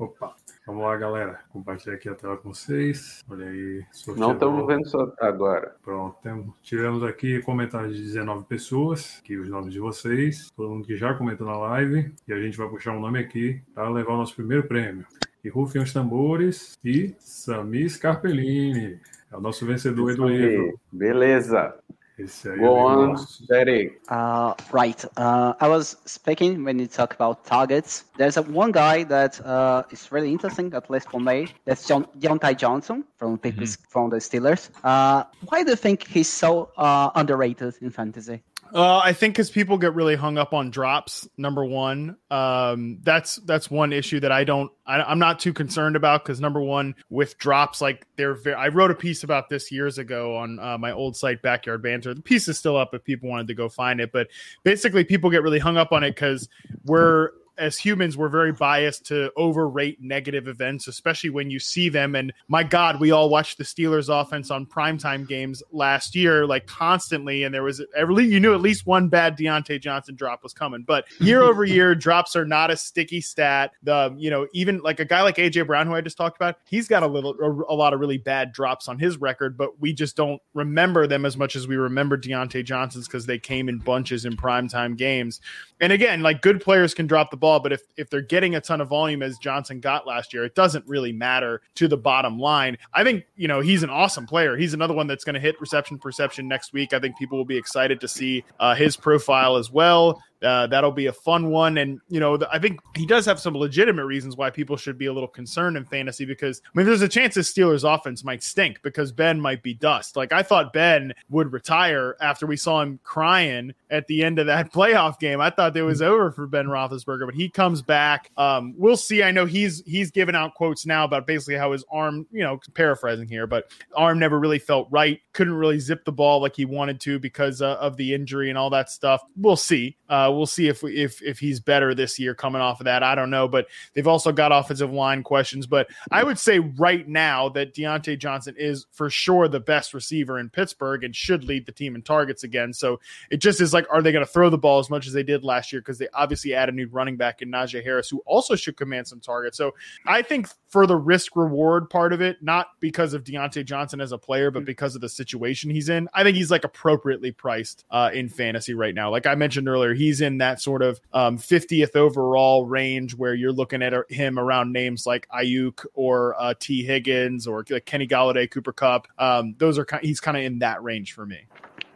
[0.00, 0.32] Opa,
[0.66, 1.40] vamos lá, galera.
[1.50, 3.24] Compartilhar aqui a tela com vocês.
[3.28, 3.78] Olha aí.
[3.78, 4.32] Não sorteador.
[4.34, 5.76] estamos vendo só agora.
[5.82, 10.86] Pronto, temos, tivemos aqui comentários de 19 pessoas, aqui os nomes de vocês, todo mundo
[10.86, 14.14] que já comentou na live, e a gente vai puxar um nome aqui para levar
[14.14, 15.06] o nosso primeiro prêmio.
[15.42, 19.00] E rufem os tambores e Sami Scarpellini,
[19.32, 20.78] é o nosso vencedor do livro.
[20.92, 21.74] Beleza.
[22.20, 23.14] Esse aí Go on.
[23.48, 24.00] Derek.
[24.08, 25.04] Uh, right.
[25.16, 28.04] Uh, I was speaking when you talk about targets.
[28.16, 31.48] There's a, one guy that uh, is really interesting, at least for me.
[31.64, 33.52] That's John Diontae Johnson from the,
[33.88, 34.70] from the Steelers.
[34.84, 38.42] Uh, why do you think he's so uh, underrated in fantasy?
[38.72, 41.28] Uh, I think because people get really hung up on drops.
[41.36, 44.70] Number one, um, that's that's one issue that I don't.
[44.86, 48.34] I, I'm not too concerned about because number one, with drops, like they're.
[48.34, 51.82] Very, I wrote a piece about this years ago on uh, my old site, Backyard
[51.82, 52.14] Banter.
[52.14, 54.12] The piece is still up if people wanted to go find it.
[54.12, 54.28] But
[54.62, 56.48] basically, people get really hung up on it because
[56.84, 57.30] we're
[57.60, 62.14] as humans, we're very biased to overrate negative events, especially when you see them.
[62.14, 66.66] And my God, we all watched the Steelers offense on primetime games last year, like
[66.66, 67.44] constantly.
[67.44, 70.82] And there was, every, you knew at least one bad Diontae Johnson drop was coming.
[70.82, 73.72] But year over year, drops are not a sticky stat.
[73.82, 76.56] The, you know, even like a guy like AJ Brown, who I just talked about,
[76.64, 79.78] he's got a little, a, a lot of really bad drops on his record, but
[79.78, 83.68] we just don't remember them as much as we remember Diontae Johnson's because they came
[83.68, 85.42] in bunches in primetime games.
[85.80, 87.60] And again, like good players can drop the ball.
[87.60, 90.54] But if if they're getting a ton of volume as Johnson got last year, it
[90.54, 92.76] doesn't really matter to the bottom line.
[92.92, 94.56] I think you know he's an awesome player.
[94.56, 96.92] He's another one that's going to hit reception perception next week.
[96.92, 100.22] I think people will be excited to see uh, his profile as well.
[100.42, 101.78] Uh, that'll be a fun one.
[101.78, 104.98] And, you know, the, I think he does have some legitimate reasons why people should
[104.98, 108.24] be a little concerned in fantasy because, I mean, there's a chance the Steelers offense
[108.24, 110.16] might stink because Ben might be dust.
[110.16, 114.46] Like, I thought Ben would retire after we saw him crying at the end of
[114.46, 115.40] that playoff game.
[115.40, 118.30] I thought it was over for Ben Roethlisberger, but he comes back.
[118.36, 119.22] Um, we'll see.
[119.22, 122.60] I know he's he's given out quotes now about basically how his arm, you know,
[122.74, 125.20] paraphrasing here, but arm never really felt right.
[125.32, 128.58] Couldn't really zip the ball like he wanted to because uh, of the injury and
[128.58, 129.22] all that stuff.
[129.36, 129.96] We'll see.
[130.08, 133.02] Uh, we'll see if if if he's better this year coming off of that.
[133.02, 135.66] I don't know, but they've also got offensive line questions.
[135.66, 140.38] But I would say right now that Diontae Johnson is for sure the best receiver
[140.38, 142.72] in Pittsburgh and should lead the team in targets again.
[142.72, 145.12] So it just is like, are they going to throw the ball as much as
[145.12, 145.80] they did last year?
[145.80, 149.06] Because they obviously add a new running back in Najee Harris, who also should command
[149.06, 149.56] some targets.
[149.56, 149.74] So
[150.06, 154.12] I think for the risk reward part of it, not because of Diontae Johnson as
[154.12, 157.84] a player, but because of the situation he's in, I think he's like appropriately priced
[157.90, 159.10] uh, in fantasy right now.
[159.10, 163.52] Like I mentioned earlier, he's in that sort of um, 50th overall range where you're
[163.52, 168.72] looking at him around names like Aiyuk or uh, Tee Higgins or Kenny Golladay, Cooper
[168.72, 169.06] Kupp.
[169.18, 171.40] Um, those are he's kind of in that range for me.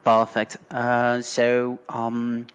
[0.04, 0.58] Perfect.
[0.70, 2.46] Uh, so um,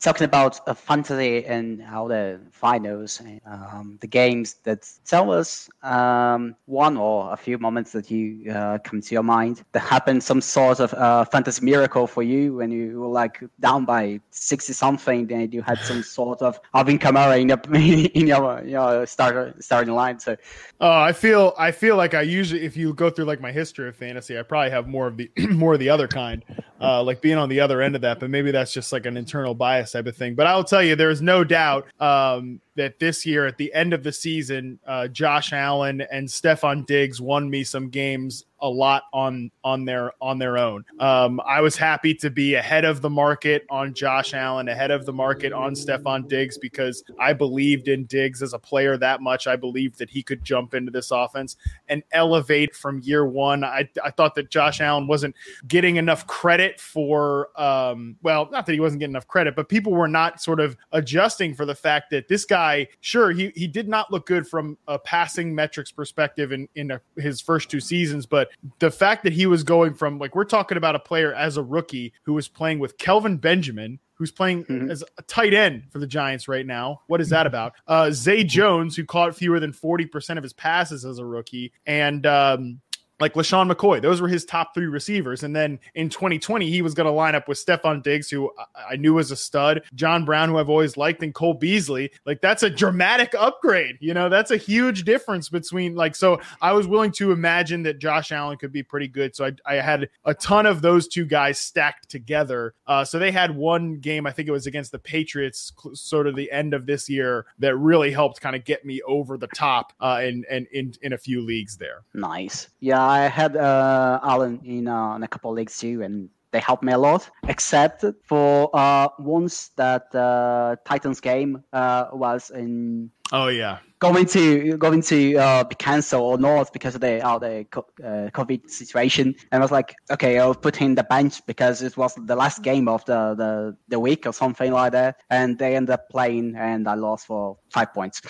[0.00, 6.54] talking about uh, fantasy and how the finals, um, the games that tell us um,
[6.66, 10.40] one or a few moments that you uh, come to your mind that happened some
[10.40, 15.32] sort of uh, fantasy miracle for you when you were like down by 60 something
[15.32, 17.60] and you had some sort of Alvin Kamara in your,
[18.14, 20.18] in your, your starter, starting line.
[20.18, 20.36] So,
[20.80, 23.88] oh, I feel, I feel like I usually, if you go through like my history
[23.88, 26.44] of fantasy, I probably have more of the, more of the other kind,
[26.80, 29.16] uh, like being on the other end of that, but maybe that's just like an
[29.16, 30.34] internal bias type of thing.
[30.34, 34.02] But I'll tell you, there's no doubt um, that this year at the end of
[34.02, 39.50] the season, uh, Josh Allen and Stefon Diggs won me some games a lot on
[39.64, 40.84] on their on their own.
[40.98, 45.06] Um, I was happy to be ahead of the market on Josh Allen, ahead of
[45.06, 49.46] the market on Stefon Diggs because I believed in Diggs as a player that much.
[49.46, 51.56] I believed that he could jump into this offense
[51.88, 53.64] and elevate from year one.
[53.64, 55.34] I, I thought that Josh Allen wasn't
[55.68, 59.92] getting enough credit for um, well, not that he wasn't getting enough credit, but people
[59.92, 63.88] were not sort of adjusting for the fact that this guy, sure, he he did
[63.88, 68.26] not look good from a passing metrics perspective in in a, his first two seasons,
[68.26, 68.45] but
[68.78, 71.62] the fact that he was going from like we're talking about a player as a
[71.62, 74.90] rookie who was playing with Kelvin Benjamin, who's playing mm-hmm.
[74.90, 77.02] as a tight end for the Giants right now.
[77.06, 77.74] What is that about?
[77.86, 82.26] Uh, Zay Jones, who caught fewer than 40% of his passes as a rookie, and
[82.26, 82.80] um,
[83.18, 84.00] like LeSean McCoy.
[84.02, 85.42] Those were his top three receivers.
[85.42, 88.50] And then in 2020, he was going to line up with Stefon Diggs, who
[88.88, 92.10] I knew was a stud, John Brown, who I've always liked, and Cole Beasley.
[92.26, 93.96] Like that's a dramatic upgrade.
[94.00, 97.98] You know, that's a huge difference between like, so I was willing to imagine that
[97.98, 99.34] Josh Allen could be pretty good.
[99.34, 102.74] So I, I had a ton of those two guys stacked together.
[102.86, 106.36] Uh, so they had one game, I think it was against the Patriots, sort of
[106.36, 109.92] the end of this year, that really helped kind of get me over the top
[110.00, 112.04] uh, and, and in, in a few leagues there.
[112.12, 112.68] Nice.
[112.80, 113.05] Yeah.
[113.06, 116.82] I had uh, Allen in, uh, in a couple of leagues too, and they helped
[116.82, 117.30] me a lot.
[117.46, 123.10] Except for uh, once that uh, Titans game uh, was in.
[123.32, 123.78] Oh yeah.
[123.98, 128.28] Going to going to uh, be cancelled or not because of the uh, the uh,
[128.38, 132.14] COVID situation, and I was like, okay, I'll put him the bench because it was
[132.14, 135.94] the last game of the, the, the week or something like that, and they ended
[135.94, 138.20] up playing, and I lost for five points.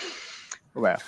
[0.73, 1.01] Well,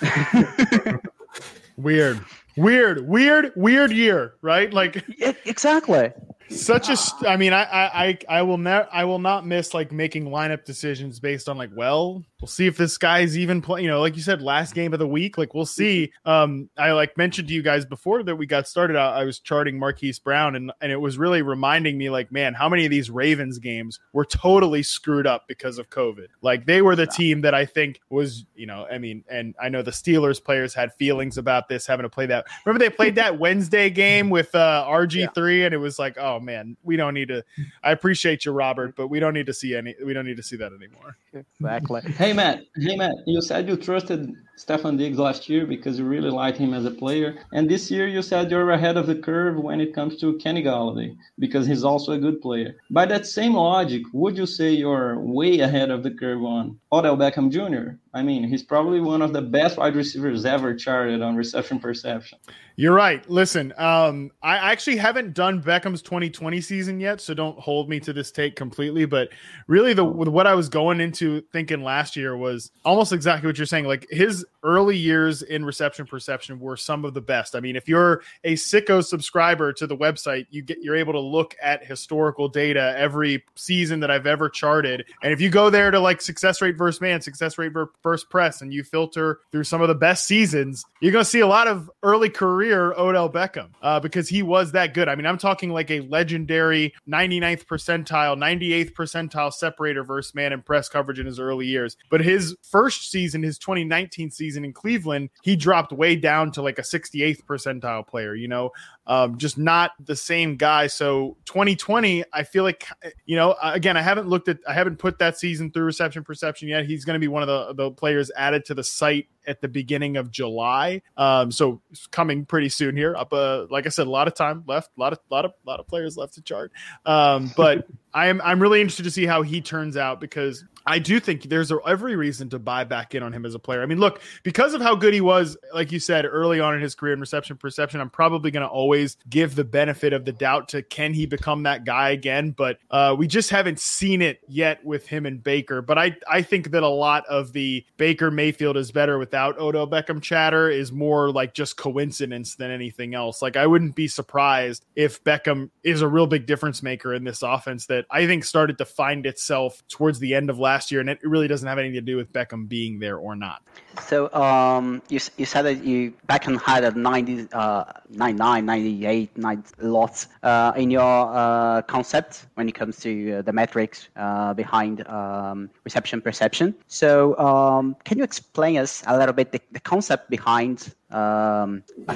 [1.78, 2.20] weird.
[2.60, 4.72] Weird, weird, weird year, right?
[4.72, 5.04] Like
[5.44, 6.12] exactly.
[6.50, 10.26] such a i mean I, I i will not i will not miss like making
[10.26, 14.00] lineup decisions based on like well we'll see if this guy's even playing you know
[14.00, 16.10] like you said last game of the week like we'll see.
[16.24, 19.38] Um i like mentioned to you guys before that we got started i, I was
[19.38, 22.90] charting marquise brown and and it was really reminding me like man how many of
[22.90, 26.28] these ravens games were totally screwed up because of covid?
[26.42, 29.68] Like they were the team that i think was you know i mean and i
[29.68, 33.14] know the steelers players had feelings about this having to play that remember they played
[33.14, 35.64] that wednesday game with uh rg3 yeah.
[35.66, 37.44] and it was like oh man, we don't need to.
[37.82, 39.94] I appreciate you, Robert, but we don't need to see any.
[40.04, 41.16] We don't need to see that anymore.
[41.32, 42.02] Exactly.
[42.02, 42.62] Hey Matt.
[42.76, 43.14] Hey Matt.
[43.26, 46.90] You said you trusted Stefon Diggs last year because you really liked him as a
[46.90, 50.36] player, and this year you said you're ahead of the curve when it comes to
[50.36, 52.76] Kenny Golladay because he's also a good player.
[52.90, 57.16] By that same logic, would you say you're way ahead of the curve on Odell
[57.16, 57.92] Beckham Jr.?
[58.12, 62.38] I mean, he's probably one of the best wide receivers ever charted on reception perception.
[62.80, 63.28] You're right.
[63.28, 68.14] Listen, um, I actually haven't done Beckham's 2020 season yet, so don't hold me to
[68.14, 69.04] this take completely.
[69.04, 69.28] But
[69.66, 73.66] really, the what I was going into thinking last year was almost exactly what you're
[73.66, 73.84] saying.
[73.84, 77.54] Like his early years in reception perception were some of the best.
[77.54, 81.20] I mean, if you're a sicko subscriber to the website, you get you're able to
[81.20, 85.06] look at historical data every season that I've ever charted.
[85.22, 88.60] And if you go there to like success rate versus man, success rate versus press,
[88.60, 91.68] and you filter through some of the best seasons, you're going to see a lot
[91.68, 95.08] of early career Odell Beckham uh, because he was that good.
[95.08, 100.64] I mean, I'm talking like a legendary 99th percentile, 98th percentile separator versus man and
[100.64, 101.96] press coverage in his early years.
[102.10, 106.78] But his first season, his 2019 season in Cleveland, he dropped way down to like
[106.78, 108.70] a 68th percentile player, you know,
[109.06, 110.86] um, just not the same guy.
[110.86, 112.86] So 2020, I feel like,
[113.26, 116.68] you know, again, I haven't looked at, I haven't put that season through reception perception
[116.68, 116.86] yet.
[116.86, 119.68] He's going to be one of the, the players added to the site at the
[119.68, 121.02] beginning of July.
[121.16, 121.80] Um, so
[122.10, 123.16] coming pretty soon here.
[123.16, 125.52] Up, uh, like I said, a lot of time left, a lot of, lot of,
[125.66, 126.72] lot of players left to chart.
[127.06, 131.20] Um, but I'm, I'm really interested to see how he turns out because I do
[131.20, 133.82] think there's every reason to buy back in on him as a player.
[133.82, 136.80] I mean, look, because of how good he was, like you said early on in
[136.80, 140.32] his career in reception perception, I'm probably going to always give the benefit of the
[140.32, 142.52] doubt to can he become that guy again?
[142.52, 145.82] But uh, we just haven't seen it yet with him and Baker.
[145.82, 149.86] But I, I think that a lot of the Baker Mayfield is better without Odell
[149.86, 153.42] Beckham chatter is more like just coincidence than anything else.
[153.42, 157.42] Like I wouldn't be surprised if Beckham is a real big difference maker in this
[157.42, 161.00] offense that I think started to find itself towards the end of last last year,
[161.00, 163.60] and it really doesn't have anything to do with Beckham being there or not.
[164.00, 169.74] So um, you, you said that you Beckham had a 90, uh, 99, 98, 90
[169.82, 175.06] lots uh, in your uh, concept when it comes to uh, the metrics uh, behind
[175.06, 176.74] um, reception perception.
[176.86, 182.14] So um, can you explain us a little bit the, the concept behind um, a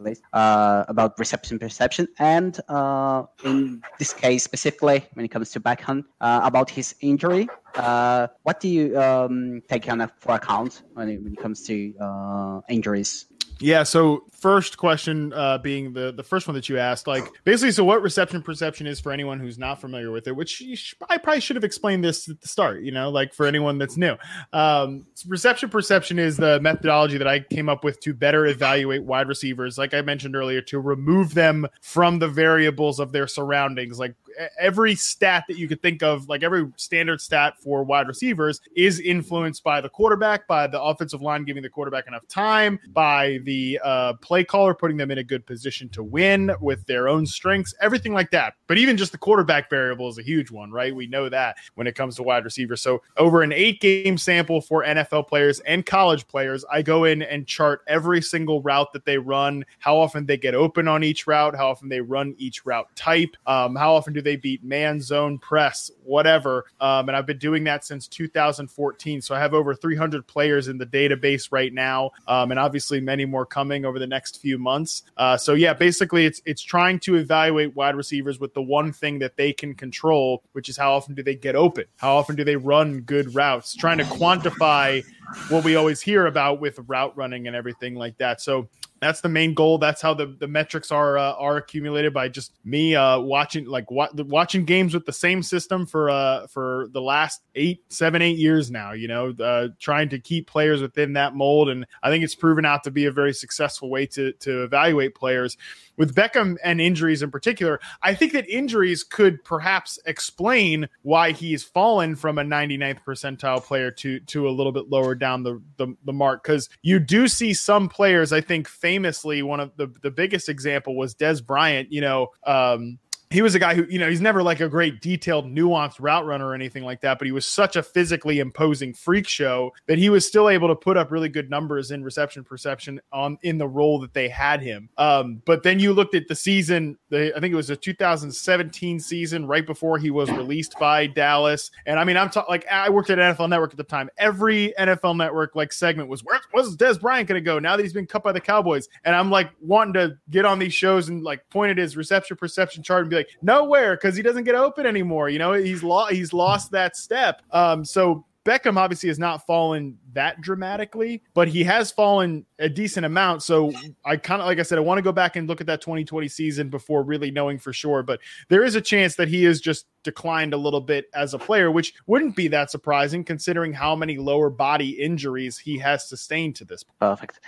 [0.00, 5.60] few uh, about reception perception, and uh, in this case specifically, when it comes to
[5.60, 7.50] Beckham, uh, about his injury.
[7.76, 11.94] Uh, what do you um, take on for account when it, when it comes to
[12.00, 13.29] uh, injuries?
[13.60, 13.82] Yeah.
[13.82, 17.84] So first question uh, being the the first one that you asked, like basically, so
[17.84, 21.40] what reception perception is for anyone who's not familiar with it, which sh- I probably
[21.40, 22.82] should have explained this at the start.
[22.82, 24.16] You know, like for anyone that's new,
[24.52, 29.28] um, reception perception is the methodology that I came up with to better evaluate wide
[29.28, 29.76] receivers.
[29.76, 34.14] Like I mentioned earlier, to remove them from the variables of their surroundings, like
[34.58, 39.00] every stat that you could think of, like every standard stat for wide receivers, is
[39.00, 43.78] influenced by the quarterback, by the offensive line giving the quarterback enough time, by the
[43.84, 47.74] uh, play caller putting them in a good position to win with their own strengths,
[47.80, 48.54] everything like that.
[48.66, 50.94] But even just the quarterback variable is a huge one, right?
[50.94, 52.80] We know that when it comes to wide receivers.
[52.80, 57.22] So over an eight game sample for NFL players and college players, I go in
[57.22, 61.26] and chart every single route that they run, how often they get open on each
[61.26, 65.00] route, how often they run each route type, um, how often do they beat man
[65.00, 66.64] zone press, whatever.
[66.80, 69.20] Um, and I've been doing that since 2014.
[69.22, 73.24] So I have over 300 players in the database right now, um, and obviously many
[73.24, 75.02] more coming over the next few months.
[75.16, 79.18] Uh, so yeah, basically it's it's trying to evaluate wide receivers with the one thing
[79.18, 82.44] that they can control, which is how often do they get open, how often do
[82.44, 85.04] they run good routes, trying to quantify
[85.48, 88.40] what we always hear about with route running and everything like that.
[88.40, 88.68] So
[89.00, 89.78] that's the main goal.
[89.78, 93.90] That's how the, the metrics are uh, are accumulated by just me uh, watching like
[93.90, 98.36] wa- watching games with the same system for uh, for the last eight seven eight
[98.36, 98.92] years now.
[98.92, 102.66] You know, uh, trying to keep players within that mold, and I think it's proven
[102.66, 105.56] out to be a very successful way to to evaluate players
[106.00, 111.62] with Beckham and injuries in particular, I think that injuries could perhaps explain why he's
[111.62, 115.94] fallen from a 99th percentile player to to a little bit lower down the the,
[116.06, 116.42] the mark.
[116.42, 120.96] Because you do see some players, I think famously, one of the the biggest example
[120.96, 121.92] was Dez Bryant.
[121.92, 122.98] You know, um,
[123.30, 126.26] he was a guy who, you know, he's never like a great detailed, nuanced route
[126.26, 129.98] runner or anything like that, but he was such a physically imposing freak show that
[129.98, 133.56] he was still able to put up really good numbers in reception perception on in
[133.56, 134.88] the role that they had him.
[134.98, 138.98] Um, but then you looked at the season, the, I think it was a 2017
[138.98, 141.70] season, right before he was released by Dallas.
[141.86, 144.10] And I mean, I'm talking like I worked at NFL Network at the time.
[144.18, 147.82] Every NFL Network like segment was where was Dez Bryant going to go now that
[147.84, 148.88] he's been cut by the Cowboys?
[149.04, 152.36] And I'm like wanting to get on these shows and like point at his reception
[152.36, 155.28] perception chart and be like, like nowhere because he doesn't get open anymore.
[155.28, 157.42] You know, he's lost he's lost that step.
[157.50, 163.04] Um, so Beckham obviously has not fallen that dramatically, but he has fallen a decent
[163.04, 163.42] amount.
[163.42, 163.70] So
[164.04, 165.82] I kind of, like I said, I want to go back and look at that
[165.82, 168.02] 2020 season before really knowing for sure.
[168.02, 171.38] But there is a chance that he has just declined a little bit as a
[171.38, 176.56] player, which wouldn't be that surprising considering how many lower body injuries he has sustained
[176.56, 176.82] to this.
[176.82, 176.98] Point.
[176.98, 177.40] Perfect.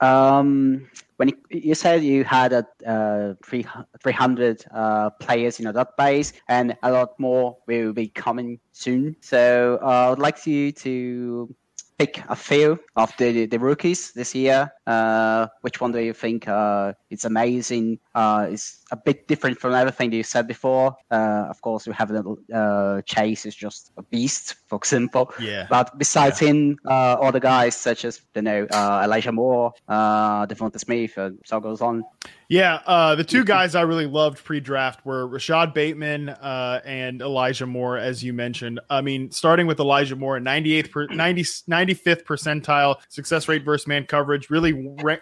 [0.00, 6.32] Um, when you, you, said you had a uh, 300 uh, players in your database
[6.48, 9.16] and a lot more will be coming soon.
[9.20, 11.54] So uh, I would like you to
[11.98, 14.70] pick a few of the the rookies this year.
[14.86, 17.98] Uh, which one do you think uh, is amazing?
[18.14, 20.96] Uh, is a bit different from everything that you said before.
[21.10, 25.32] Uh, of course, we have the uh, Chase is just a beast, for example.
[25.40, 25.66] Yeah.
[25.68, 26.48] But besides yeah.
[26.48, 31.80] him, uh, other guys such as you know Elijah Moore, DeVonta Smith, and so goes
[31.80, 32.04] on.
[32.48, 37.66] Yeah, uh, the two guys I really loved pre-draft were Rashod Bateman uh, and Elijah
[37.66, 38.78] Moore, as you mentioned.
[38.88, 41.44] I mean, starting with Elijah Moore, 98th, per, 90,
[41.86, 44.72] 95th percentile success rate versus man coverage, really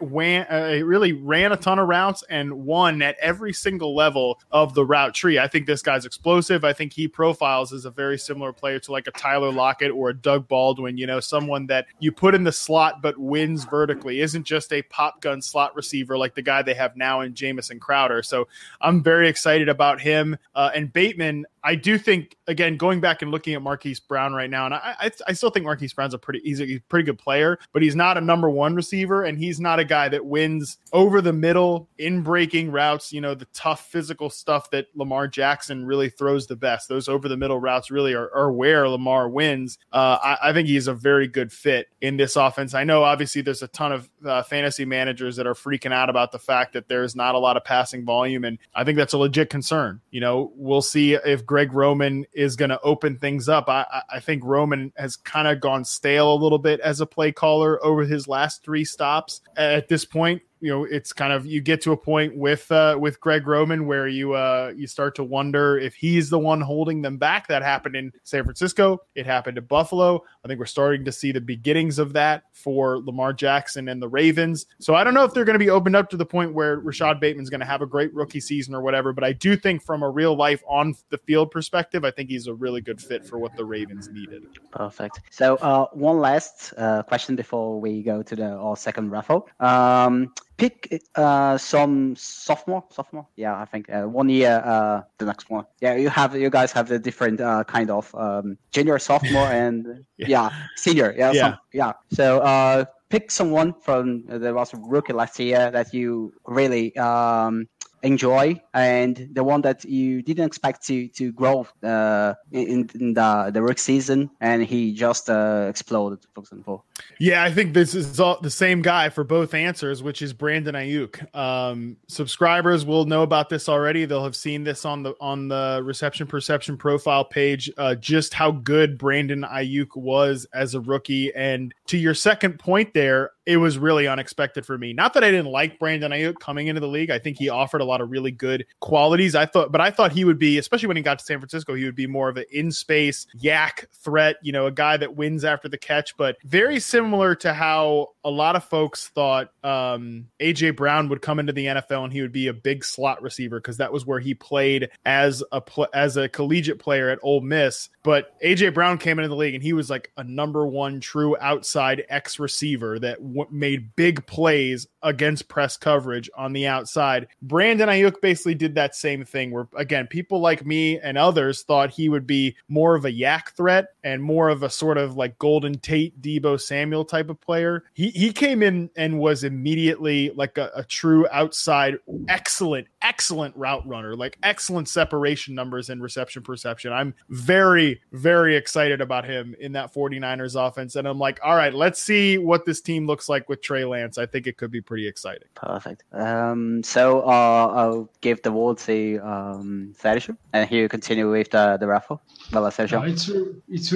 [0.00, 4.74] ran, uh, really ran a ton of routes and won at every single level of
[4.74, 5.38] the route tree.
[5.38, 6.64] I think this guy's explosive.
[6.64, 10.10] I think he profiles as a very similar player to like a Tyler Lockett or
[10.10, 10.96] a Doug Baldwin.
[10.96, 14.82] You know, someone that you put in the slot but wins vertically, isn't just a
[14.82, 18.22] pop gun slot receiver like the guy they have now in Jamison Crowder.
[18.22, 18.48] So
[18.80, 20.36] I'm very excited about him.
[20.54, 24.50] Uh, and Bateman, I do think again going back and looking at Marquise Brown right
[24.50, 27.18] now, and I, I, I still think Marquise Brown's a pretty he's a, pretty good
[27.18, 30.78] player, but he's not a number one receiver, and he's not a guy that wins
[30.92, 33.12] over the middle in breaking routes.
[33.12, 36.88] You know the tough physical stuff that Lamar Jackson really throws the best.
[36.88, 39.78] Those over the middle routes really are, are where Lamar wins.
[39.92, 42.74] Uh, I, I, think he's a very good fit in this offense.
[42.74, 46.32] I know obviously there's a ton of uh, fantasy managers that are freaking out about
[46.32, 49.18] the fact that there's not a lot of passing volume, and I think that's a
[49.18, 50.00] legit concern.
[50.10, 53.68] You know, we'll see if Greg Roman is going to open things up.
[53.68, 57.32] I, I think Roman has kind of gone stale a little bit as a play
[57.32, 59.40] caller over his last three stops.
[59.56, 62.96] At this point, you know it's kind of you get to a point with uh,
[62.98, 67.02] with Greg Roman where you uh, you start to wonder if he's the one holding
[67.02, 67.46] them back.
[67.48, 69.02] That happened in San Francisco.
[69.14, 70.24] It happened in Buffalo.
[70.42, 74.08] I think we're starting to see the beginnings of that for Lamar Jackson and the
[74.08, 74.64] Ravens.
[74.80, 76.78] So I don't know if they're going to be opened up to the point where
[76.78, 79.12] Rashod Bateman's going to have a great rookie season or whatever.
[79.12, 82.46] But I do think from a real life on the field perspective, I think he's
[82.46, 84.44] a really good fit for what the Ravens needed.
[84.70, 85.20] Perfect.
[85.30, 89.46] So uh, one last uh, question before we go to the all second raffle.
[89.60, 93.26] Um, pick uh, some sophomore, sophomore.
[93.36, 95.64] Yeah, I think uh, one year, uh, the next one.
[95.80, 100.04] Yeah, you have you guys have the different uh, kind of um, junior, sophomore, and
[100.16, 100.26] yeah.
[100.28, 100.50] yeah.
[100.76, 101.14] senior.
[101.16, 101.42] Yeah, yeah.
[101.42, 101.92] Some, yeah.
[102.12, 106.96] So uh, pick someone from uh, there was a rookie last year that you really
[106.96, 107.68] um,
[108.02, 113.50] enjoy and the one that you didn't expect to to grow uh, in, in the
[113.52, 116.84] the rookie season and he just uh, exploded for example
[117.18, 120.74] yeah i think this is all the same guy for both answers which is brandon
[120.74, 125.48] aiyuk um, subscribers will know about this already they'll have seen this on the on
[125.48, 131.34] the reception perception profile page uh, just how good brandon aiyuk was as a rookie
[131.34, 134.92] and to your second point there it was really unexpected for me.
[134.92, 137.10] Not that I didn't like Brandon Aiyuk coming into the league.
[137.10, 139.34] I think he offered a lot of really good qualities.
[139.34, 141.74] I thought, but I thought he would be, especially when he got to San Francisco,
[141.74, 145.16] he would be more of an in space YAC threat, you know, a guy that
[145.16, 150.28] wins after the catch, but very similar to how a lot of folks thought um,
[150.40, 153.60] AJ Brown would come into the NFL and he would be a big slot receiver
[153.60, 157.42] because that was where he played as a pl- as a collegiate player at Ole
[157.42, 157.90] Miss.
[158.02, 161.36] But AJ Brown came into the league and he was like a number one true
[161.38, 167.28] outside X receiver that w- made big plays against press coverage on the outside.
[167.42, 171.90] Brandon Aiyuk basically did that same thing where again, people like me and others thought
[171.90, 175.38] he would be more of a YAC threat and more of a sort of like
[175.38, 177.84] Golden Tate, Deebo Samuel type of player.
[177.94, 181.98] He he came in and was immediately like a, a true outside
[182.28, 186.92] excellent excellent route runner, like excellent separation numbers and reception perception.
[186.92, 191.74] I'm very very excited about him in that 49ers offense and I'm like, all right,
[191.74, 194.18] let's see what this team looks like with Trey Lance.
[194.18, 195.48] I think it could be pretty pretty exciting.
[195.54, 196.04] Perfect.
[196.12, 201.76] Um, so uh, I'll give the word to um, Sérgio, and he'll continue with the,
[201.78, 202.20] the raffle.
[202.50, 203.00] Vai lá, Sérgio.
[203.00, 203.28] Ah, it's,
[203.68, 203.92] it's,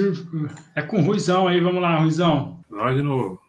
[0.75, 2.59] é com o Ruizão aí, vamos lá, Ruizão.
[2.69, 3.41] Nós de novo.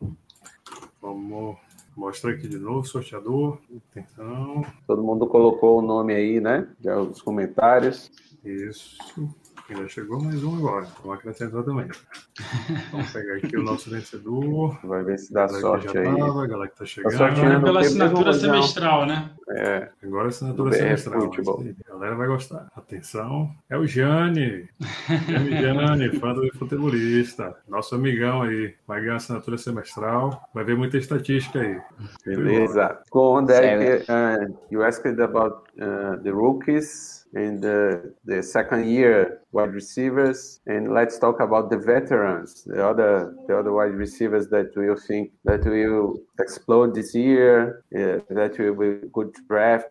[1.03, 1.59] Vamos
[1.95, 3.59] mostrar aqui de novo, sorteador.
[3.91, 4.65] Atenção.
[4.87, 6.67] Todo mundo colocou o nome aí, né?
[6.81, 8.11] Já os comentários.
[8.43, 8.97] Isso.
[9.71, 10.89] Ainda chegou mais um agora.
[11.01, 11.87] Vamos acrescentar também.
[12.91, 14.77] Vamos pegar aqui o nosso vencedor.
[14.83, 16.05] Vai ver se dá sorte aí.
[16.05, 17.13] Tava, a galera que tá, chegando.
[17.13, 19.31] Tá sorteando pela assinatura semestral, né?
[19.51, 19.89] É.
[20.03, 21.21] Agora a assinatura semestral.
[21.21, 21.65] Futebol.
[21.87, 22.67] A galera vai gostar.
[22.75, 23.55] Atenção.
[23.71, 24.69] É o Jane.
[25.29, 27.57] Jane, fã do futebolista.
[27.69, 28.75] Nosso amigão aí.
[28.89, 30.49] Vai ganhar assinatura semestral.
[30.53, 31.81] Vai ver muita estatística aí.
[32.27, 32.99] Beleza.
[33.13, 34.05] Go on there.
[34.09, 40.61] Uh, you asked about uh, the rookies and the, the second year wide receivers.
[40.67, 45.33] And let's talk about the veterans the other the other wide receivers that we think
[45.45, 49.89] that will explode this year uh, that will be good draft.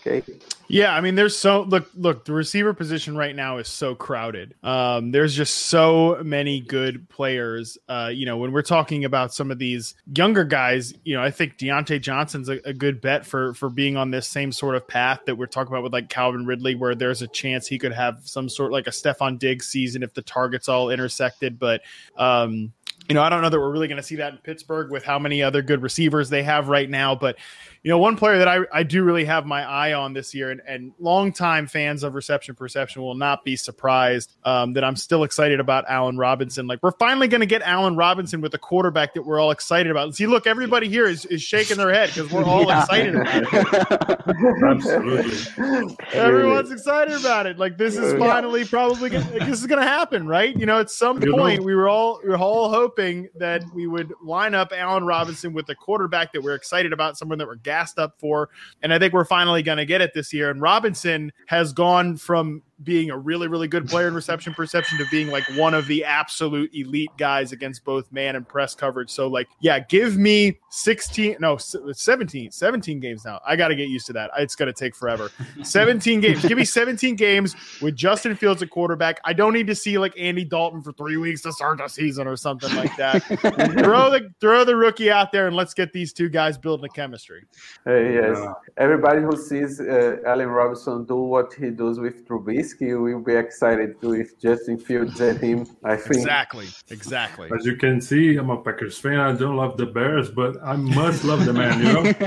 [0.00, 0.22] Okay
[0.68, 2.24] yeah, I mean, there's so look, look.
[2.24, 4.54] The receiver position right now is so crowded.
[4.62, 7.76] Um, there's just so many good players.
[7.88, 11.30] Uh, you know, when we're talking about some of these younger guys, you know, I
[11.30, 14.88] think Diontae Johnson's a, a, good bet for for being on this same sort of
[14.88, 17.92] path that we're talking about with like Calvin Ridley, where there's a chance he could
[17.92, 21.58] have some sort like a Stefon Diggs season if the targets all intersected.
[21.58, 21.82] But
[22.16, 22.72] um,
[23.08, 25.04] you know, I don't know that we're really going to see that in Pittsburgh with
[25.04, 27.14] how many other good receivers they have right now.
[27.14, 27.36] But,
[27.82, 30.50] you know, one player that I, I do really have my eye on this year,
[30.50, 35.24] and, and longtime fans of reception perception will not be surprised um, that I'm still
[35.24, 36.66] excited about Allen Robinson.
[36.66, 39.90] Like, we're finally going to get Allen Robinson with a quarterback that we're all excited
[39.90, 40.14] about.
[40.14, 42.82] See, look, everybody here is, is shaking their head because we're all yeah.
[42.82, 44.18] excited about it.
[44.64, 45.96] Absolutely.
[46.12, 47.58] Everyone's excited about it.
[47.58, 50.56] Like, this is finally probably gonna, this is going to happen, right?
[50.56, 53.86] You know, at some point, we were all, we were all hoping hoping that we
[53.86, 57.54] would line up Allen Robinson with a quarterback that we're excited about, someone that we're
[57.72, 58.50] gassed up for.
[58.82, 60.50] And I think we're finally going to get it this year.
[60.50, 65.06] And Robinson has gone from being a really, really good player in reception perception to
[65.10, 69.10] being like one of the absolute elite guys against both man and press coverage.
[69.10, 73.40] So, like, yeah, give me 16, no, 17, 17 games now.
[73.46, 74.30] I got to get used to that.
[74.38, 75.30] It's going to take forever.
[75.62, 76.42] 17 games.
[76.44, 79.20] Give me 17 games with Justin Fields at quarterback.
[79.24, 82.26] I don't need to see like Andy Dalton for three weeks to start the season
[82.26, 83.22] or something like that.
[83.84, 86.88] throw the throw the rookie out there and let's get these two guys building a
[86.88, 87.44] chemistry.
[87.84, 88.38] Hey, yes.
[88.76, 93.34] Everybody who sees uh, Allen Robinson do what he does with Trubisky Trubisky will be
[93.34, 95.66] excited to if Justin Fields at him.
[95.84, 97.50] I think exactly, exactly.
[97.56, 99.18] As you can see, I'm a Packers fan.
[99.18, 101.78] I don't love the Bears, but I must love the man.
[101.78, 102.02] You know?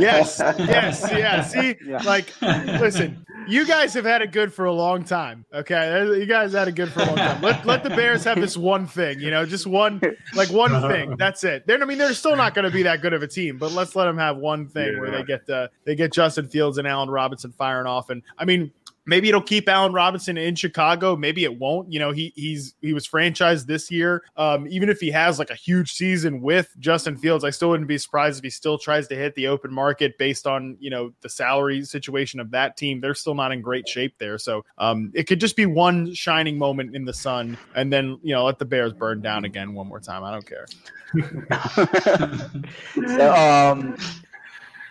[0.00, 1.42] yes, yes, yeah.
[1.42, 2.02] See, yeah.
[2.02, 5.44] like, listen, you guys have had it good for a long time.
[5.52, 7.42] Okay, you guys had it good for a long time.
[7.42, 9.20] Let let the Bears have this one thing.
[9.20, 10.00] You know, just one
[10.34, 10.88] like one uh-huh.
[10.88, 11.16] thing.
[11.16, 11.66] That's it.
[11.66, 13.72] They're, I mean, they're still not going to be that good of a team, but
[13.72, 15.00] let's let them have one thing yeah.
[15.00, 18.10] where they get the they get Justin Fields and Allen Robinson firing off.
[18.10, 18.72] And I mean,
[19.10, 21.16] maybe it'll keep Allen Robinson in Chicago.
[21.16, 21.92] Maybe it won't.
[21.92, 24.22] You know, he he's he was franchised this year.
[24.36, 27.88] Um, even if he has like a huge season with Justin Fields, I still wouldn't
[27.88, 31.12] be surprised if he still tries to hit the open market based on you know
[31.20, 33.00] the salary situation of that team.
[33.00, 36.56] They're still not in great shape there, so um, it could just be one shining
[36.56, 39.88] moment in the sun, and then you know let the Bears burn down again one
[39.88, 40.22] more time.
[40.22, 40.66] I don't care.
[43.16, 43.96] so, um,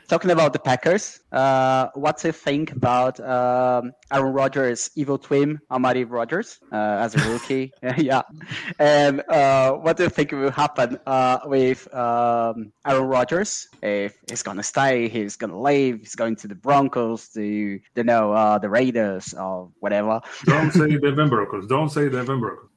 [0.10, 5.60] talking about the Packers, uh, what do you think about um, Aaron Rodgers' evil twin,
[5.70, 7.72] Amari Rodgers, uh, as a rookie?
[7.98, 8.24] yeah,
[8.80, 14.44] and uh, what do you think will happen uh, with um, Aaron Rodgers if he's
[14.44, 18.70] gonna stay, he's gonna leave, he's going to the Broncos, to you know uh, the
[18.70, 20.22] Raiders or whatever?
[20.46, 21.68] Don't say Denver Broncos.
[21.68, 22.70] Don't say Denver Broncos.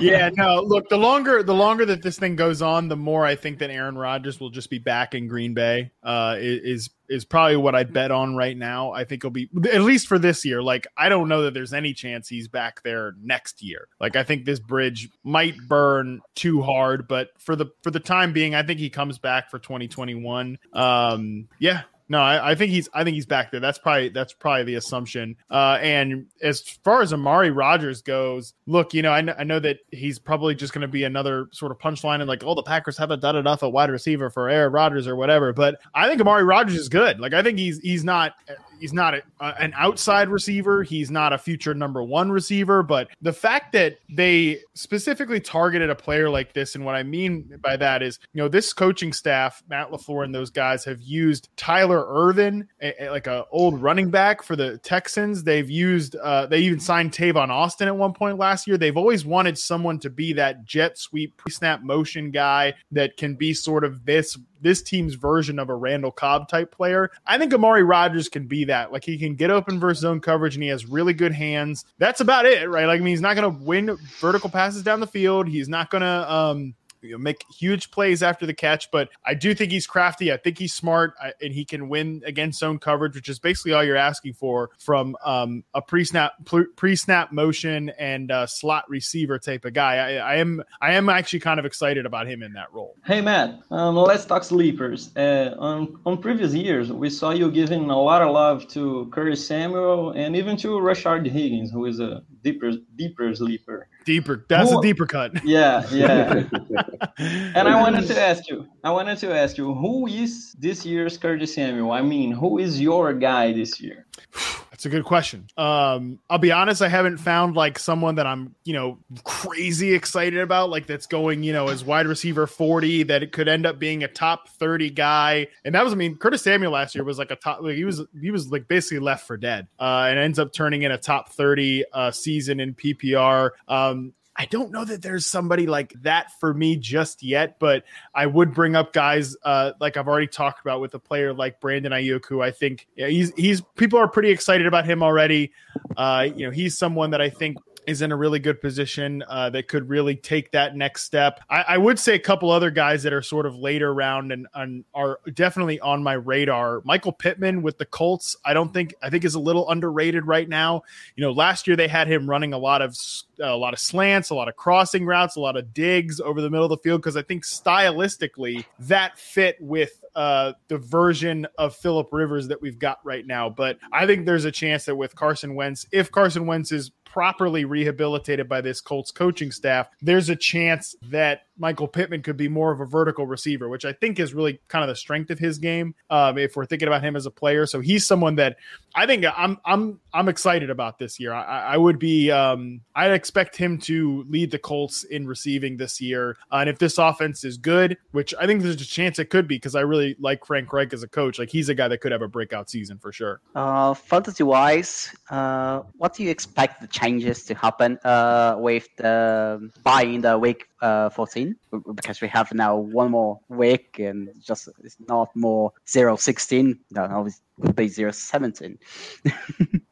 [0.00, 0.62] yeah, no.
[0.62, 3.70] Look, the longer the longer that this thing goes on, the more I think that
[3.70, 5.59] Aaron Rodgers will just be back in Green Bay.
[6.02, 8.92] Uh, is is probably what I'd bet on right now.
[8.92, 10.62] I think he'll be at least for this year.
[10.62, 13.88] Like I don't know that there's any chance he's back there next year.
[14.00, 18.32] Like I think this bridge might burn too hard, but for the for the time
[18.32, 20.58] being, I think he comes back for 2021.
[20.72, 23.60] Um, yeah, no, I, I, think he's I think he's back there.
[23.60, 25.36] That's probably that's probably the assumption.
[25.48, 29.78] Uh, and as far as Amari Rodgers goes, look, you know, I, I know that
[29.92, 32.98] he's probably just going to be another sort of punchline and like, oh, the Packers
[32.98, 35.52] haven't done enough at wide receiver for Aaron Rodgers or whatever.
[35.52, 37.20] But I think Amari Rodgers is good.
[37.20, 38.32] Like I think he's he's not
[38.80, 40.82] he's not a, an outside receiver.
[40.82, 42.82] He's not a future number one receiver.
[42.82, 47.58] But the fact that they specifically targeted a player like this, and what I mean
[47.62, 51.50] by that is, you know, this coaching staff, Matt LaFleur and those guys have used
[51.56, 55.44] Tyler Ervin, a, a, like a old running back for the Texans.
[55.44, 58.78] They've used, uh, they even signed Tavon Austin at one point last year.
[58.78, 63.34] They've always wanted someone to be that jet sweep pre snap motion guy that can
[63.34, 67.10] be sort of this this team's version of a Randall Cobb type player.
[67.26, 68.92] I think Amari Rodgers can be that.
[68.92, 71.84] Like he can get open versus zone coverage and he has really good hands.
[71.98, 72.86] That's about it, right?
[72.86, 75.48] Like I mean, he's not going to win vertical passes down the field.
[75.48, 79.34] He's not going to um you know, make huge plays after the catch, but I
[79.34, 80.32] do think he's crafty.
[80.32, 83.84] I think he's smart, and he can win against zone coverage, which is basically all
[83.84, 86.32] you're asking for from um, a pre-snap
[86.76, 89.96] pre-snap motion and uh, slot receiver type of guy.
[89.96, 92.96] I, I, am I am actually kind of excited about him in that role.
[93.04, 95.14] Hey Matt, um, let's talk sleepers.
[95.16, 99.46] Uh, on on previous years, we saw you giving a lot of love to Curtis
[99.46, 103.88] Samuel and even to Rashard Higgins, who is a deeper deeper sleeper.
[104.04, 104.44] Deeper.
[104.48, 105.32] That's Who, a deeper cut.
[105.44, 106.44] Yeah, yeah.
[107.18, 111.16] and I wanted to ask you, I wanted to ask you, who is this year's
[111.18, 111.92] Curtis Samuel?
[111.92, 114.06] I mean, who is your guy this year?
[114.80, 115.46] That's a good question.
[115.58, 120.38] Um, I'll be honest, I haven't found like someone that I'm, you know, crazy excited
[120.38, 123.78] about, like that's going, you know, as wide receiver 40, that it could end up
[123.78, 125.48] being a top 30 guy.
[125.66, 127.84] And that was, I mean, Curtis Samuel last year was like a top, like he
[127.84, 130.96] was, he was like basically left for dead, uh, and ends up turning in a
[130.96, 133.50] top 30 uh, season in PPR.
[133.68, 137.84] Um, I don't know that there's somebody like that for me just yet, but
[138.14, 141.60] I would bring up guys uh, like I've already talked about with a player like
[141.60, 145.52] Brandon Aiyuk, who I think yeah, he's he's people are pretty excited about him already.
[145.94, 149.50] Uh, you know, he's someone that I think is in a really good position uh,
[149.50, 151.40] that could really take that next step.
[151.50, 154.46] I, I, would say a couple other guys that are sort of later round and,
[154.54, 156.82] and, are definitely on my radar.
[156.84, 160.48] Michael Pittman with the Colts, I don't think I think is a little underrated right
[160.48, 160.82] now.
[161.16, 162.96] You know, last year they had him running a lot of
[163.40, 166.50] a lot of slants, a lot of crossing routes, a lot of digs over the
[166.50, 171.74] middle of the field because I think stylistically that fit with uh, the version of
[171.76, 173.48] Philip Rivers that we've got right now.
[173.48, 177.64] But I think there's a chance that with Carson Wentz, if Carson Wentz is properly
[177.64, 182.72] rehabilitated by this Colts coaching staff, there's a chance that Michael Pittman could be more
[182.72, 185.58] of a vertical receiver, which I think is really kind of the strength of his
[185.58, 185.94] game.
[186.08, 188.56] Um, if we're thinking about him as a player, so he's someone that
[188.94, 191.32] I think I'm I'm I'm excited about this year.
[191.32, 196.00] I, I would be um, I'd expect him to lead the Colts in receiving this
[196.00, 199.30] year, uh, and if this offense is good, which I think there's a chance it
[199.30, 201.38] could be, because I really like Frank Reich as a coach.
[201.38, 203.40] Like he's a guy that could have a breakout season for sure.
[203.54, 209.70] Uh, fantasy wise, uh, what do you expect the changes to happen uh, with the
[209.82, 211.56] buying the week uh, 14
[211.94, 217.26] because we have now one more week and just it's not more 0 16 no
[217.26, 218.78] it would be 0 17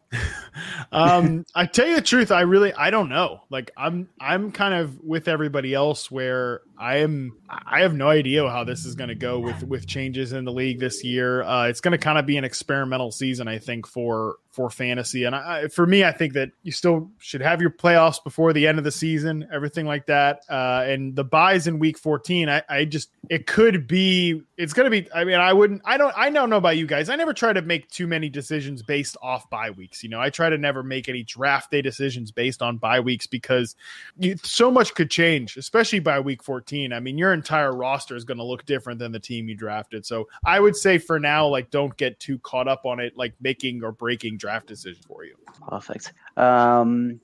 [0.92, 3.40] um i tell you the truth i really i don't know.
[3.50, 8.48] Like i'm i'm kind of with everybody else where I am I have no idea
[8.48, 11.42] how this is going to go with with changes in the league this year.
[11.42, 15.24] Uh, it's going to kind of be an experimental season, I think, for for fantasy.
[15.24, 18.66] And I, for me, I think that you still should have your playoffs before the
[18.66, 20.42] end of the season, everything like that.
[20.48, 24.84] Uh, and the byes in week 14, I, I just it could be it's going
[24.84, 25.10] to be.
[25.12, 25.82] I mean, I wouldn't.
[25.84, 26.14] I don't.
[26.16, 27.08] I don't know about you guys.
[27.08, 30.04] I never try to make too many decisions based off bye weeks.
[30.04, 33.26] You know, I try to never make any draft day decisions based on bye weeks
[33.26, 33.74] because
[34.18, 38.14] you, so much could change, especially by week 14 14, I mean, your entire roster
[38.14, 40.04] is going to look different than the team you drafted.
[40.04, 43.32] So I would say for now, like, don't get too caught up on it, like
[43.40, 45.34] making or breaking draft decisions for you.
[45.66, 46.12] Perfect.
[46.36, 47.20] Um,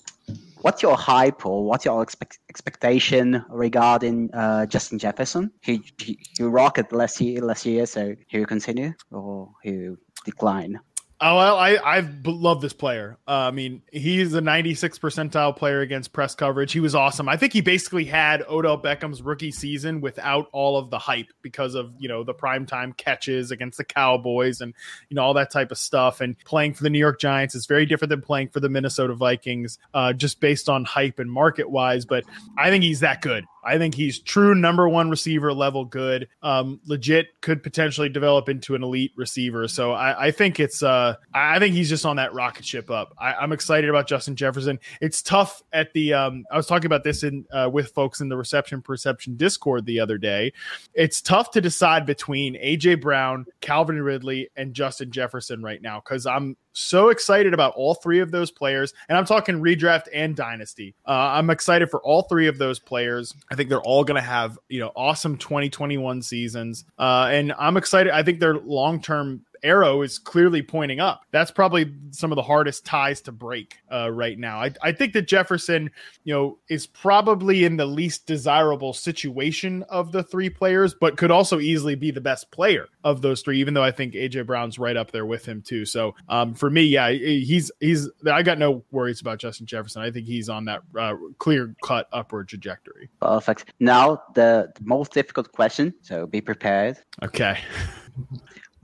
[0.62, 5.50] what's your hype or what's your expect- expectation regarding uh, Justin Jefferson?
[5.60, 9.96] He, he, he rocked last year, last year, so he will continue or he will
[10.24, 10.80] decline?
[11.26, 13.16] Oh, well, I I love this player.
[13.26, 16.70] Uh, I mean, he's a 96 percentile player against press coverage.
[16.70, 17.30] He was awesome.
[17.30, 21.76] I think he basically had Odell Beckham's rookie season without all of the hype because
[21.76, 24.74] of you know the primetime catches against the Cowboys and
[25.08, 26.20] you know all that type of stuff.
[26.20, 29.14] And playing for the New York Giants is very different than playing for the Minnesota
[29.14, 32.04] Vikings, uh, just based on hype and market wise.
[32.04, 32.24] But
[32.58, 33.46] I think he's that good.
[33.64, 36.28] I think he's true number one receiver level good.
[36.42, 39.68] Um, legit could potentially develop into an elite receiver.
[39.68, 43.14] So I, I think it's uh, I think he's just on that rocket ship up.
[43.18, 44.78] I, am excited about Justin Jefferson.
[45.00, 48.28] It's tough at the um, I was talking about this in uh, with folks in
[48.28, 50.52] the reception perception Discord the other day.
[50.94, 56.26] It's tough to decide between AJ Brown, Calvin Ridley, and Justin Jefferson right now because
[56.26, 58.92] I'm so excited about all three of those players.
[59.08, 60.94] And I'm talking redraft and dynasty.
[61.06, 63.34] Uh, I'm excited for all three of those players.
[63.50, 66.84] I think they're all going to have, you know, awesome 2021 seasons.
[66.98, 68.12] Uh, and I'm excited.
[68.12, 71.22] I think they're long term arrow is clearly pointing up.
[71.30, 74.58] That's probably some of the hardest ties to break uh, right now.
[74.58, 75.90] I, I think that Jefferson,
[76.24, 81.30] you know, is probably in the least desirable situation of the three players, but could
[81.30, 83.58] also easily be the best player of those three.
[83.58, 85.84] Even though I think AJ Brown's right up there with him too.
[85.84, 88.08] So um, for me, yeah, he's he's.
[88.30, 90.02] I got no worries about Justin Jefferson.
[90.02, 93.08] I think he's on that uh, clear cut upward trajectory.
[93.20, 93.72] Perfect.
[93.80, 95.94] Now the, the most difficult question.
[96.02, 96.98] So be prepared.
[97.22, 97.58] Okay.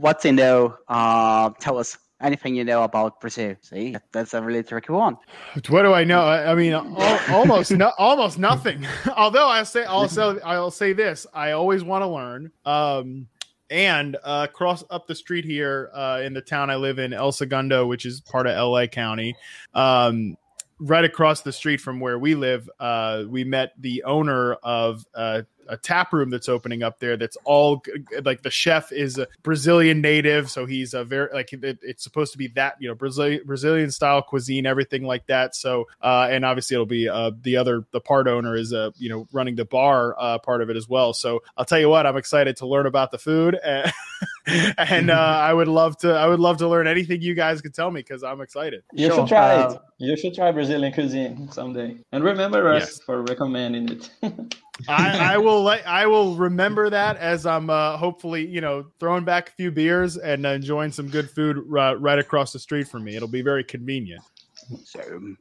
[0.00, 3.54] what you know, uh, tell us anything you know about Brazil.
[3.60, 5.18] See, that's a really tricky one.
[5.68, 6.22] What do I know?
[6.22, 8.86] I, I mean, almost no, almost nothing.
[9.16, 12.50] Although I say, I'll say, I'll say this: I always want to learn.
[12.64, 13.28] Um,
[13.70, 17.30] and uh, cross up the street here uh, in the town I live in, El
[17.30, 19.36] Segundo, which is part of LA County.
[19.74, 20.36] Um,
[20.80, 25.42] right across the street from where we live, uh, we met the owner of uh,
[25.70, 27.16] a tap room that's opening up there.
[27.16, 27.82] That's all
[28.24, 32.32] like the chef is a Brazilian native, so he's a very like it, it's supposed
[32.32, 35.54] to be that you know Brazilian Brazilian style cuisine, everything like that.
[35.54, 39.08] So uh, and obviously it'll be uh, the other the part owner is uh, you
[39.08, 41.12] know running the bar uh, part of it as well.
[41.12, 43.92] So I'll tell you what, I'm excited to learn about the food, and,
[44.78, 47.74] and uh, I would love to I would love to learn anything you guys could
[47.74, 48.82] tell me because I'm excited.
[48.92, 49.16] You Sure.
[49.18, 49.80] should try Uh, it.
[49.98, 53.00] You should try Brazilian cuisine someday, and remember us Yes.
[53.04, 54.10] for recommending it.
[54.88, 59.24] I, I will let I will remember that as I'm uh, hopefully you know throwing
[59.24, 63.04] back a few beers and enjoying some good food uh, right across the street from
[63.04, 63.14] me.
[63.16, 64.22] It'll be very convenient.
[64.84, 65.00] So,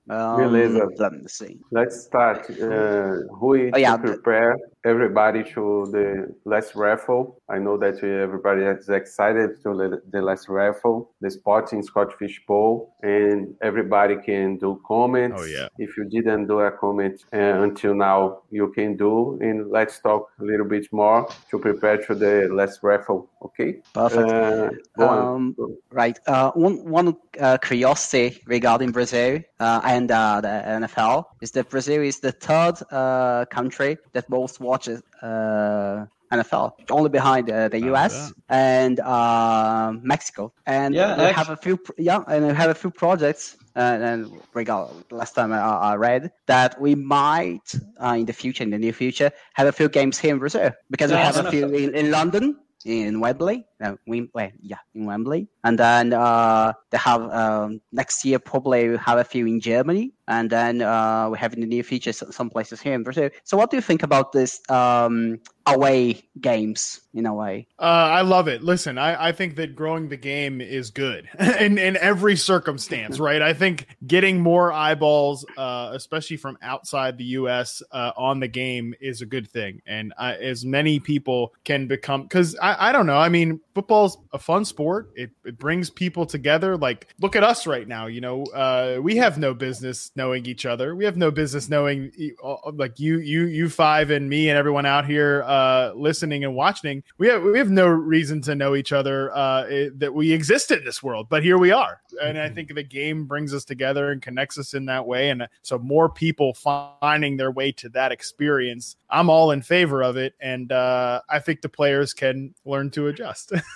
[0.09, 0.81] Beleza.
[0.81, 1.59] um, let me see.
[1.71, 2.49] Let's start.
[2.49, 4.55] Uh, Rui, Oh, yeah, to the- prepare
[4.85, 7.41] everybody to the last raffle.
[7.49, 12.41] I know that everybody is excited to the, the last raffle, the Sporting Scotch Fish
[12.47, 15.41] Bowl, and everybody can do comments.
[15.41, 15.67] Oh, yeah.
[15.77, 19.37] If you didn't do a comment uh, until now, you can do.
[19.41, 23.29] And let's talk a little bit more to prepare to the last raffle.
[23.43, 23.81] Okay.
[23.93, 24.29] Perfect.
[24.29, 25.35] Uh, go on.
[25.35, 25.55] Um,
[25.91, 26.19] Right.
[26.27, 32.01] Uh, one one uh, curiosity regarding Brazil uh, and uh, the NFL is that Brazil
[32.01, 37.89] is the third uh, country that most watches uh, NFL, only behind uh, the How's
[37.93, 40.53] US and uh, Mexico.
[40.65, 43.55] And Yeah, we actu- have a few pr- yeah, and we have a few projects.
[43.75, 48.63] Uh, and regard last time I, I read that we might uh, in the future,
[48.63, 51.37] in the near future, have a few games here in Brazil because we Yeah, have
[51.37, 53.65] a few in, in London in Wembley.
[53.81, 58.97] Uh, Wem- well, yeah, in Wembley, and then uh, they have um, next year probably
[58.97, 62.49] have a few in Germany, and then uh, we have in the near future some
[62.49, 63.29] places here in Brazil.
[63.43, 67.67] So, what do you think about this um, away games in a way?
[67.79, 68.63] Uh, I love it.
[68.63, 71.27] Listen, I, I think that growing the game is good
[71.59, 73.41] in, in every circumstance, right?
[73.41, 78.93] I think getting more eyeballs, uh, especially from outside the U.S., uh, on the game
[79.01, 79.81] is a good thing.
[79.85, 83.17] And I, as many people can become, because I, I don't know.
[83.17, 85.11] I mean, football's a fun sport.
[85.15, 86.77] It, it brings people together.
[86.77, 88.07] Like, look at us right now.
[88.07, 90.95] You know, uh, we have no business knowing each other.
[90.95, 92.11] We have no business knowing,
[92.43, 96.55] uh, like you, you, you five, and me, and everyone out here uh, listening and
[96.55, 97.03] watching.
[97.17, 100.71] We have we have no reason to know each other uh, eh, that we exist
[100.71, 102.01] in this world, but here we are.
[102.21, 105.29] And I think the game brings us together and connects us in that way.
[105.29, 110.17] And so more people finding their way to that experience, I'm all in favor of
[110.17, 110.33] it.
[110.39, 113.53] And uh, I think the players can learn to adjust.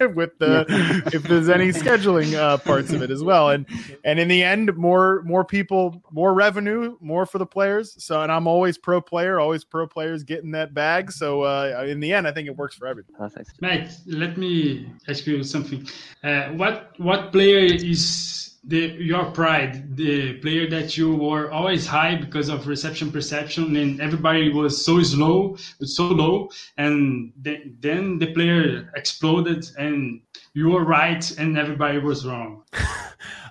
[0.14, 0.64] with the
[1.12, 3.66] if there's any scheduling uh, parts of it as well and
[4.04, 8.30] and in the end more more people more revenue more for the players so and
[8.30, 12.26] i'm always pro player always pro players getting that bag so uh, in the end
[12.26, 13.60] i think it works for everybody Perfect.
[13.60, 15.86] Matt, let me ask you something.
[16.22, 19.96] Uh, what what player is the your pride?
[19.96, 25.02] The player that you were always high because of reception perception, and everybody was so
[25.02, 30.20] slow, so low, and then then the player exploded, and
[30.54, 32.62] you were right, and everybody was wrong.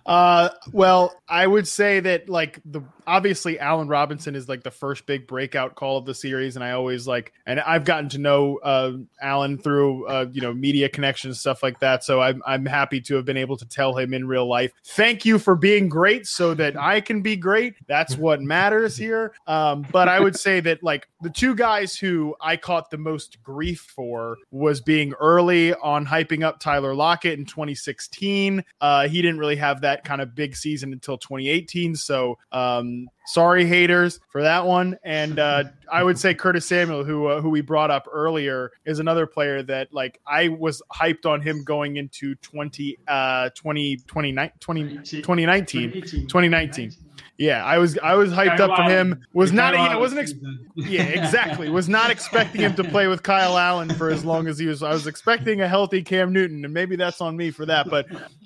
[0.05, 5.05] Uh, well, I would say that like the obviously Allen Robinson is like the first
[5.05, 8.57] big breakout call of the series, and I always like, and I've gotten to know
[8.57, 12.03] uh, Allen through uh, you know media connections stuff like that.
[12.03, 15.25] So I'm I'm happy to have been able to tell him in real life, thank
[15.25, 17.75] you for being great, so that I can be great.
[17.87, 19.33] That's what matters here.
[19.47, 23.41] Um, but I would say that like the two guys who I caught the most
[23.43, 28.63] grief for was being early on hyping up Tyler Lockett in 2016.
[28.81, 31.95] Uh, he didn't really have that kind of big season until 2018.
[31.95, 32.92] So, um,
[33.25, 34.97] sorry haters for that one.
[35.03, 38.99] And uh, I would say Curtis Samuel, who uh, who we brought up earlier, is
[38.99, 44.33] another player that like I was hyped on him going into 20 uh 20 20,
[44.59, 44.83] 20
[45.21, 46.91] 2019 2019.
[47.37, 49.25] Yeah, I was I was hyped up for him.
[49.33, 50.33] Was not I wasn't ex-
[50.75, 51.67] yeah, exactly.
[51.67, 54.83] Was not expecting him to play with Kyle Allen for as long as he was.
[54.83, 57.89] I was expecting a healthy Cam Newton, and maybe that's on me for that.
[57.89, 58.05] But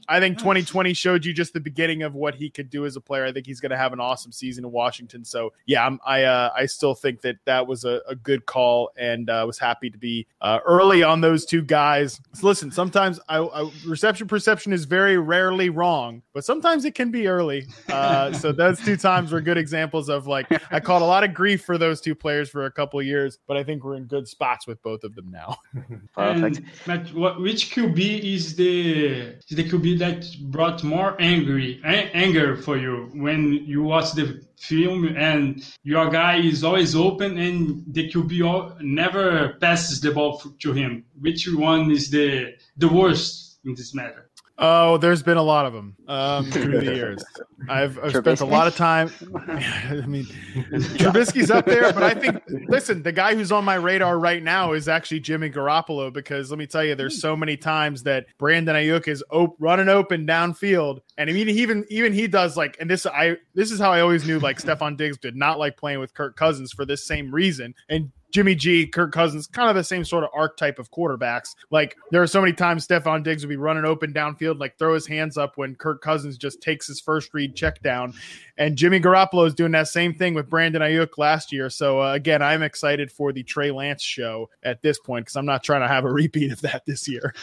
[0.09, 3.01] I think 2020 showed you just the beginning of what he could do as a
[3.01, 3.25] player.
[3.25, 5.25] I think he's going to have an awesome season in Washington.
[5.25, 8.91] So yeah, I'm, I uh, I still think that that was a, a good call,
[8.97, 12.21] and uh, was happy to be uh, early on those two guys.
[12.33, 17.11] So listen, sometimes I, I, reception perception is very rarely wrong, but sometimes it can
[17.11, 17.67] be early.
[17.89, 21.33] Uh, so those two times were good examples of like I caught a lot of
[21.33, 24.05] grief for those two players for a couple of years, but I think we're in
[24.05, 25.57] good spots with both of them now.
[26.15, 26.57] Perfect.
[26.57, 27.99] And Matt, what, which QB
[28.35, 29.05] is the
[29.37, 34.41] is the QB that brought more angry a- anger for you when you watch the
[34.57, 40.41] film and your guy is always open and the QB al- never passes the ball
[40.43, 41.03] f- to him?
[41.19, 44.26] Which one is the the worst in this matter?
[44.59, 47.23] Oh, there's been a lot of them um, through the years.
[47.69, 49.11] I've, I've spent a lot of time.
[49.47, 54.17] I mean, Trubisky's up there, but I think listen, the guy who's on my radar
[54.17, 58.01] right now is actually Jimmy Garoppolo because let me tell you, there's so many times
[58.03, 62.57] that Brandon Aiyuk is op- running open downfield, and I mean, even even he does
[62.57, 65.59] like, and this I this is how I always knew like Stefon Diggs did not
[65.59, 69.69] like playing with Kirk Cousins for this same reason, and Jimmy G, Kirk Cousins, kind
[69.69, 71.55] of the same sort of archetype of quarterbacks.
[71.71, 74.93] Like there are so many times Stefon Diggs would be running open downfield, like throw
[74.93, 78.13] his hands up when Kirk Cousins just takes his first read check down.
[78.57, 81.69] And Jimmy Garoppolo is doing that same thing with Brandon Aiyuk last year.
[81.69, 85.45] So uh, again, I'm excited for the Trey Lance show at this point because I'm
[85.45, 87.33] not trying to have a repeat of that this year.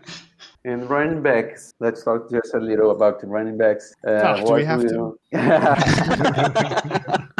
[0.64, 3.96] And running backs, let's talk just a little about the running backs.
[4.06, 5.20] Uh, oh, do we have to?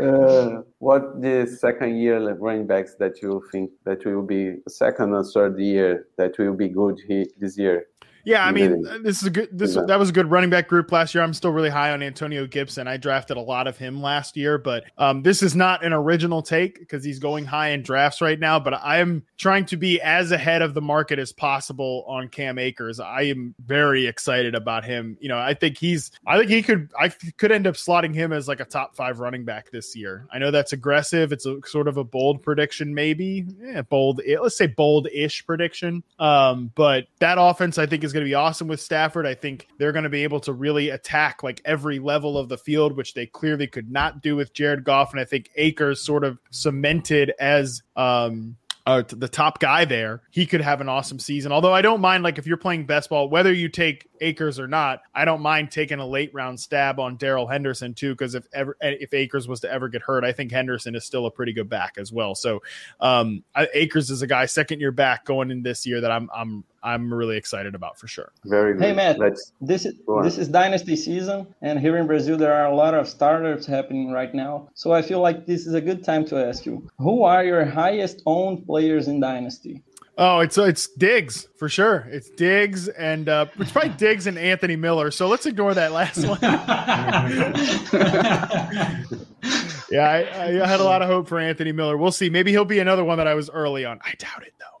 [0.00, 5.24] uh, what the second year running backs that you think that will be second or
[5.24, 6.98] third year that will be good
[7.38, 7.86] this year?
[8.24, 9.48] Yeah, I mean, this is a good.
[9.52, 11.22] This that was a good running back group last year.
[11.22, 12.88] I'm still really high on Antonio Gibson.
[12.88, 16.42] I drafted a lot of him last year, but um, this is not an original
[16.42, 18.58] take because he's going high in drafts right now.
[18.58, 22.98] But I'm trying to be as ahead of the market as possible on Cam Akers.
[22.98, 25.18] I am very excited about him.
[25.20, 26.10] You know, I think he's.
[26.26, 26.90] I think he could.
[26.98, 30.26] I could end up slotting him as like a top five running back this year.
[30.32, 31.30] I know that's aggressive.
[31.30, 33.44] It's a sort of a bold prediction, maybe.
[33.60, 34.22] Yeah, bold.
[34.26, 36.02] Let's say bold-ish prediction.
[36.18, 39.26] Um, but that offense, I think, is going to be awesome with Stafford.
[39.26, 42.56] I think they're going to be able to really attack like every level of the
[42.56, 45.12] field, which they clearly could not do with Jared Goff.
[45.12, 48.56] And I think Akers sort of cemented as um
[48.86, 51.52] uh, the top guy there, he could have an awesome season.
[51.52, 54.66] Although I don't mind, like if you're playing best ball, whether you take Akers or
[54.66, 58.12] not, I don't mind taking a late round stab on Darrell Henderson too.
[58.12, 61.26] Because if ever if Akers was to ever get hurt, I think Henderson is still
[61.26, 62.34] a pretty good back as well.
[62.34, 62.62] So
[63.00, 63.44] um,
[63.74, 67.12] Akers is a guy second year back going in this year that I'm I'm I'm
[67.12, 68.30] really excited about for sure.
[68.44, 68.82] Very good.
[68.82, 72.66] Hey Matt, Let's this is this is dynasty season, and here in Brazil there are
[72.66, 74.68] a lot of startups happening right now.
[74.74, 77.64] So I feel like this is a good time to ask you, who are your
[77.64, 79.82] highest owned players in dynasty?
[80.16, 82.06] Oh, it's it's Diggs for sure.
[82.10, 85.10] It's Diggs and uh, it's probably Diggs and Anthony Miller.
[85.10, 86.38] So let's ignore that last one.
[89.90, 91.96] yeah, I, I, had a lot of hope for Anthony Miller.
[91.96, 92.30] We'll see.
[92.30, 93.98] Maybe he'll be another one that I was early on.
[94.04, 94.73] I doubt it though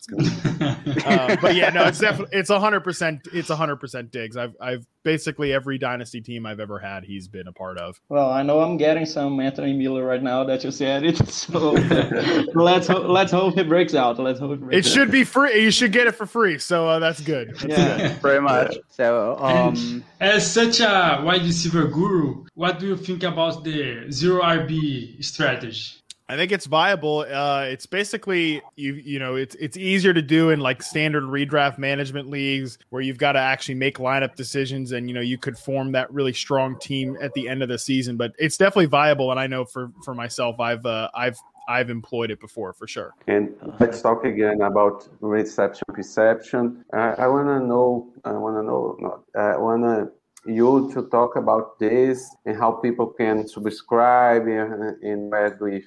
[0.00, 1.06] that's good.
[1.06, 3.28] uh, but yeah, no, it's definitely it's hundred percent.
[3.32, 4.36] It's hundred percent Diggs.
[4.36, 8.00] I've I've basically every dynasty team I've ever had, he's been a part of.
[8.08, 11.20] Well, I know I'm getting some Anthony Miller right now that you said it.
[11.40, 11.70] So
[12.54, 14.18] let's ho- let's hope it breaks out.
[14.18, 15.62] Let's hope it breaks It should be free.
[15.62, 16.58] You should get it for free.
[16.58, 17.50] So uh, that's good.
[17.50, 18.22] That's yeah, good.
[18.22, 18.76] very much.
[18.88, 24.42] So, um, as such a wide receiver guru, what do you think about the zero
[24.42, 25.99] RB strategy?
[26.30, 27.26] I think it's viable.
[27.28, 31.76] Uh, it's basically you you know it's it's easier to do in like standard redraft
[31.76, 35.58] management leagues where you've got to actually make lineup decisions and you know you could
[35.58, 38.16] form that really strong team at the end of the season.
[38.16, 41.36] But it's definitely viable, and I know for for myself, I've uh, I've
[41.68, 43.12] I've employed it before for sure.
[43.26, 46.84] And let's talk again about reception perception.
[46.92, 48.12] Uh, I want to know.
[48.24, 48.96] I want to know.
[49.00, 49.24] Not.
[49.34, 50.12] I want to
[50.46, 55.84] you to talk about this and how people can subscribe and, and where do, we,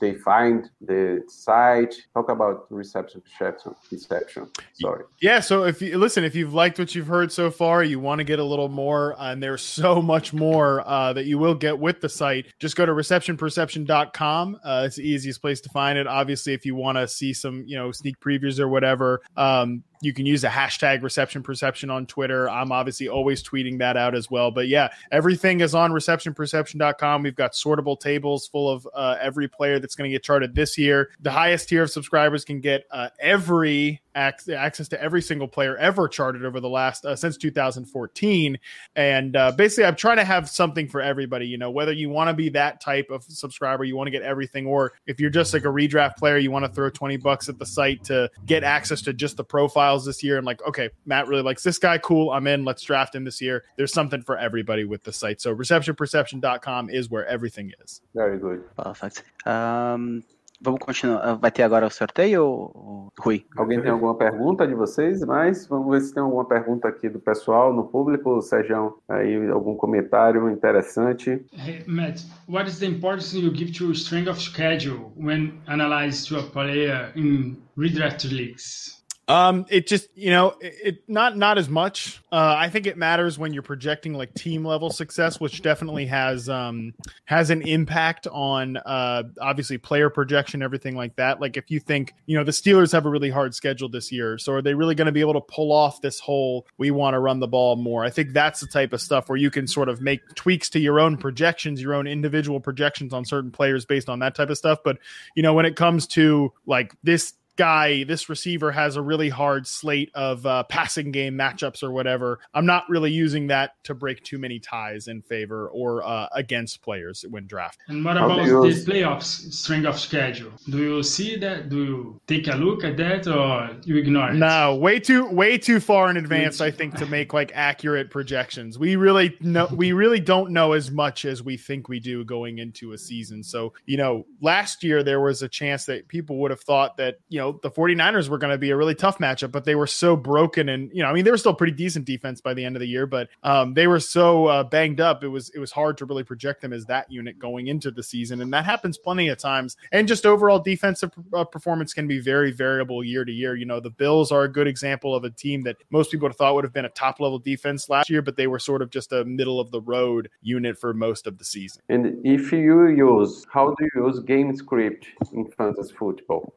[0.00, 6.22] they find the site talk about reception perception reception sorry yeah so if you listen
[6.22, 9.16] if you've liked what you've heard so far you want to get a little more
[9.18, 12.86] and there's so much more uh, that you will get with the site just go
[12.86, 17.08] to receptionperception.com uh, it's the easiest place to find it obviously if you want to
[17.08, 21.44] see some you know sneak previews or whatever um, you can use the hashtag reception
[21.44, 22.50] perception on Twitter.
[22.50, 24.50] I'm obviously always tweeting that out as well.
[24.50, 27.22] But yeah, everything is on receptionperception.com.
[27.22, 30.76] We've got sortable tables full of uh, every player that's going to get charted this
[30.76, 31.08] year.
[31.20, 36.08] The highest tier of subscribers can get uh, every access to every single player ever
[36.08, 38.58] charted over the last uh, since 2014
[38.96, 42.28] and uh, basically i'm trying to have something for everybody you know whether you want
[42.28, 45.52] to be that type of subscriber you want to get everything or if you're just
[45.54, 48.64] like a redraft player you want to throw 20 bucks at the site to get
[48.64, 51.96] access to just the profiles this year and like okay matt really likes this guy
[51.98, 53.64] cool i'm in let's draft him this year.
[53.76, 55.40] There's something for everybody with the site.
[55.40, 58.00] So receptionperception.com is where everything is.
[58.14, 59.24] Very good perfect.
[59.46, 60.24] Um
[60.64, 61.34] Vamos continuar.
[61.36, 63.44] Vai ter agora o sorteio, Rui?
[63.56, 65.24] Alguém tem alguma pergunta de vocês?
[65.24, 68.40] Mas vamos ver se tem alguma pergunta aqui do pessoal no público.
[68.40, 71.44] Sérgio, aí algum comentário interessante.
[71.52, 76.38] Hey, Matt, what is the importance you give to strength of schedule when analyzed to
[76.38, 79.01] a player in redraft leagues?
[79.28, 82.20] Um, it just you know it, it not not as much.
[82.32, 86.48] Uh, I think it matters when you're projecting like team level success, which definitely has
[86.48, 86.92] um
[87.26, 91.40] has an impact on uh obviously player projection, everything like that.
[91.40, 94.38] Like if you think you know the Steelers have a really hard schedule this year,
[94.38, 97.14] so are they really going to be able to pull off this whole we want
[97.14, 98.04] to run the ball more?
[98.04, 100.80] I think that's the type of stuff where you can sort of make tweaks to
[100.80, 104.58] your own projections, your own individual projections on certain players based on that type of
[104.58, 104.80] stuff.
[104.84, 104.98] But
[105.36, 109.66] you know when it comes to like this guy, this receiver has a really hard
[109.66, 112.40] slate of uh, passing game matchups or whatever.
[112.54, 116.82] I'm not really using that to break too many ties in favor or uh, against
[116.82, 117.84] players when drafting.
[117.88, 120.52] And what about the playoffs string of schedule?
[120.68, 121.68] Do you see that?
[121.68, 124.34] Do you take a look at that or you ignore it?
[124.34, 128.78] No, way too way too far in advance, I think, to make like accurate projections.
[128.78, 132.58] We really know we really don't know as much as we think we do going
[132.58, 133.42] into a season.
[133.42, 137.16] So, you know, last year there was a chance that people would have thought that,
[137.28, 139.88] you know, the 49ers were going to be a really tough matchup, but they were
[139.88, 142.64] so broken and, you know, I mean, they were still pretty decent defense by the
[142.64, 145.24] end of the year, but um, they were so uh, banged up.
[145.24, 148.02] It was, it was hard to really project them as that unit going into the
[148.02, 148.40] season.
[148.40, 149.76] And that happens plenty of times.
[149.90, 153.56] And just overall defensive uh, performance can be very variable year to year.
[153.56, 156.32] You know, the Bills are a good example of a team that most people would
[156.32, 158.82] have thought would have been a top level defense last year, but they were sort
[158.82, 161.82] of just a middle of the road unit for most of the season.
[161.88, 166.54] And if you use, how do you use game script in fantasy football?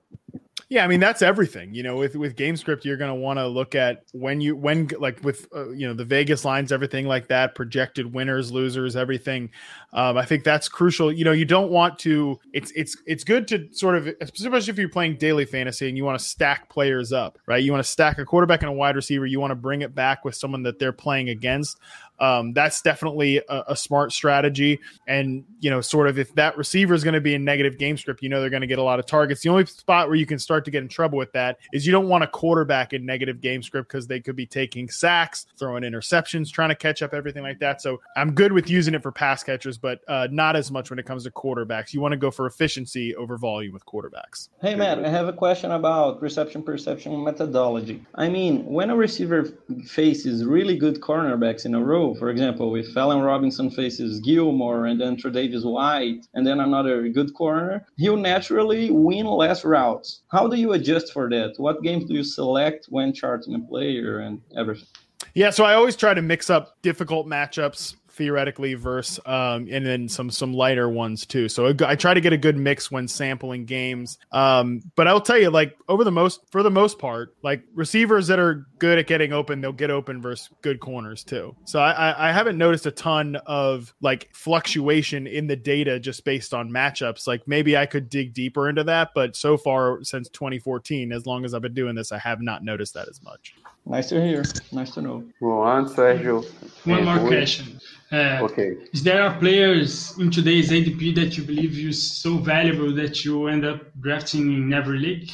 [0.68, 1.76] Yeah, I mean that's everything.
[1.76, 4.56] You know, with with game script, you're going to want to look at when you
[4.56, 8.96] when like with uh, you know the Vegas lines, everything like that, projected winners, losers,
[8.96, 9.52] everything.
[9.94, 11.12] Um, I think that's crucial.
[11.12, 12.40] You know, you don't want to.
[12.52, 16.04] It's it's it's good to sort of, especially if you're playing daily fantasy and you
[16.04, 17.64] want to stack players up, right?
[17.64, 19.28] You want to stack a quarterback and a wide receiver.
[19.28, 21.78] You want to bring it back with someone that they're playing against
[22.20, 24.80] um, that's definitely a, a, smart strategy.
[25.08, 27.98] And, you know, sort of if that receiver is going to be in negative game
[27.98, 29.42] script, you know, they're going to get a lot of targets.
[29.42, 31.92] The only spot where you can start to get in trouble with that is you
[31.92, 35.84] don't want a quarterback in negative game script because they could be taking sacks, throwing
[35.84, 37.82] interceptions, trying to catch up, everything like that.
[37.82, 41.00] So I'm good with using it for pass catchers, but uh, not as much when
[41.00, 41.94] it comes to quarterbacks.
[41.94, 44.50] You want to go for efficiency over volume with quarterbacks.
[44.62, 48.06] Hey, Matt, I have a question about reception perception methodology.
[48.16, 49.46] I mean, when a receiver
[49.86, 55.02] faces really good cornerbacks in a row, for example, if Allen Robinson faces Gilmore and
[55.02, 60.22] then Tre'Davious White and then another good corner, he'll naturally win less routes.
[60.32, 61.54] How do you adjust for that?
[61.58, 64.88] What games do you select when charting a player and everything?
[65.34, 70.08] Yeah, so I always try to mix up difficult matchups theoretically versus um, and then
[70.08, 71.50] some some lighter ones too.
[71.50, 74.18] So I try to get a good mix when sampling games.
[74.32, 78.28] Um, but I'll tell you, like over the most for the most part, like receivers
[78.28, 81.56] that are good at getting open, they'll get open versus good corners too.
[81.66, 86.54] So I, I haven't noticed a ton of like fluctuation in the data just based
[86.54, 87.26] on matchups.
[87.26, 91.46] Like maybe I could dig deeper into that, but so far since 2014, as long
[91.46, 93.56] as I've been doing this, I have not noticed that as much.
[93.88, 94.44] Nice to hear.
[94.72, 95.24] Nice to know.
[95.40, 96.46] Well, on, Sergio.
[96.86, 97.80] One more question.
[98.12, 98.78] Uh, okay.
[98.94, 103.48] Is there are players in today's ADP that you believe is so valuable that you
[103.48, 105.32] end up drafting in every league?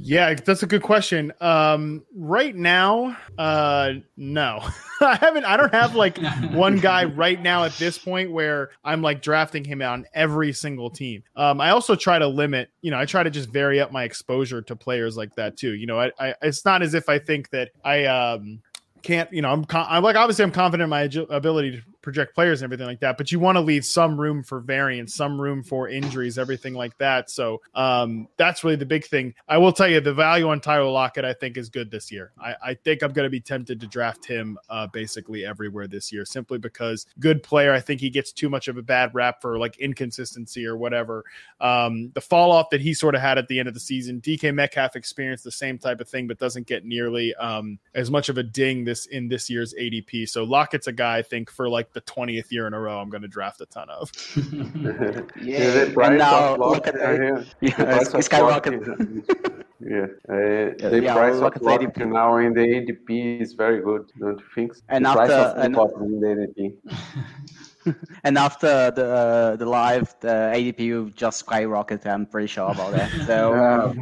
[0.00, 1.32] Yeah, that's a good question.
[1.40, 4.66] Um, right now, uh, no,
[5.00, 5.44] I haven't.
[5.44, 6.18] I don't have like
[6.52, 10.90] one guy right now at this point where I'm like drafting him on every single
[10.90, 11.22] team.
[11.36, 12.70] Um, I also try to limit.
[12.80, 15.74] You know, I try to just vary up my exposure to players like that too.
[15.74, 18.60] You know, I, I it's not as if I think that I um
[19.02, 19.32] can't.
[19.32, 22.66] You know, I'm, I'm like obviously I'm confident in my ability to project players and
[22.66, 25.88] everything like that, but you want to leave some room for variance, some room for
[25.88, 27.30] injuries, everything like that.
[27.30, 29.34] So um, that's really the big thing.
[29.48, 32.32] I will tell you the value on Tyler Lockett, I think, is good this year.
[32.40, 36.12] I, I think I'm going to be tempted to draft him uh, basically everywhere this
[36.12, 37.72] year, simply because good player.
[37.72, 41.24] I think he gets too much of a bad rap for like inconsistency or whatever.
[41.60, 44.20] Um, the fall off that he sort of had at the end of the season,
[44.20, 48.28] DK Metcalf experienced the same type of thing, but doesn't get nearly um, as much
[48.28, 50.28] of a ding this in this year's ADP.
[50.28, 53.10] So Lockett's a guy I think for like the 20th year in a row I'm
[53.10, 54.10] going to draft a ton of.
[55.42, 58.74] yeah, and now look at the, yeah, yeah skyrocket.
[59.80, 64.38] yeah, uh, the yeah, price of ADP now in the ADP is very good, don't
[64.38, 64.72] you think?
[64.88, 67.94] And the after, price of and, in the ADP.
[68.24, 72.06] and after the uh, the live, the ADP just skyrocketed.
[72.06, 73.10] I'm pretty sure about that.
[73.26, 73.94] So uh,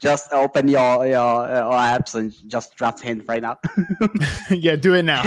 [0.00, 3.58] just open your your, your apps and just draft him right now.
[4.50, 5.22] yeah, do it now.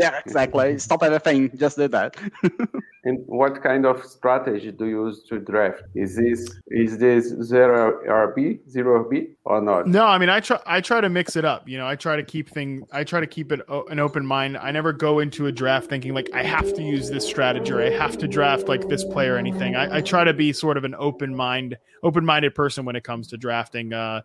[0.00, 0.78] Yeah, exactly.
[0.78, 1.56] Stop everything.
[1.56, 2.16] Just do that.
[3.04, 5.82] and what kind of strategy do you use to draft?
[5.94, 9.86] Is this is this zero RB, zero RB, or not?
[9.86, 11.68] No, I mean I try I try to mix it up.
[11.68, 14.58] You know, I try to keep thing I try to keep it an open mind.
[14.58, 17.82] I never go into a draft thinking like I have to use this strategy or
[17.82, 19.76] I have to draft like this player or anything.
[19.76, 23.04] I, I try to be sort of an open mind, open minded person when it
[23.04, 23.92] comes to drafting.
[23.92, 24.22] Uh,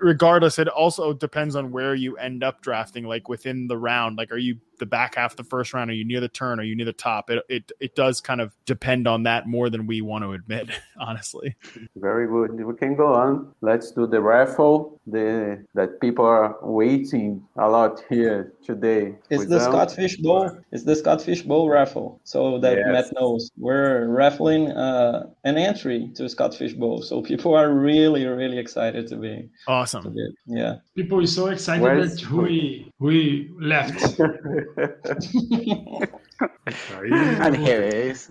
[0.00, 4.18] regardless, it also depends on where you end up drafting, like within the round.
[4.18, 5.90] Like, are you the back half the first round?
[5.90, 6.60] Are you near the turn?
[6.60, 7.30] Are you near the top?
[7.30, 10.68] It it it does kind of depend on that more than we want to admit,
[10.98, 11.56] honestly.
[11.96, 12.64] Very good.
[12.64, 13.52] We can go on.
[13.60, 15.00] Let's do the raffle.
[15.06, 19.14] The that people are waiting a lot here today.
[19.28, 20.50] It's the Scott Fish Bowl.
[20.72, 22.20] It's the Scott Fish Bowl raffle.
[22.24, 22.86] So that yes.
[22.88, 27.02] Matt knows, we're raffling uh, an entry to Scott Fish Bowl.
[27.02, 30.04] So people are really really excited to be awesome.
[30.04, 30.76] To be, yeah.
[30.96, 34.18] People are so excited Where's, that we we left.
[36.66, 38.30] It is.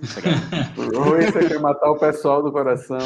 [0.76, 3.00] Rui, você quer matar o pessoal do coração.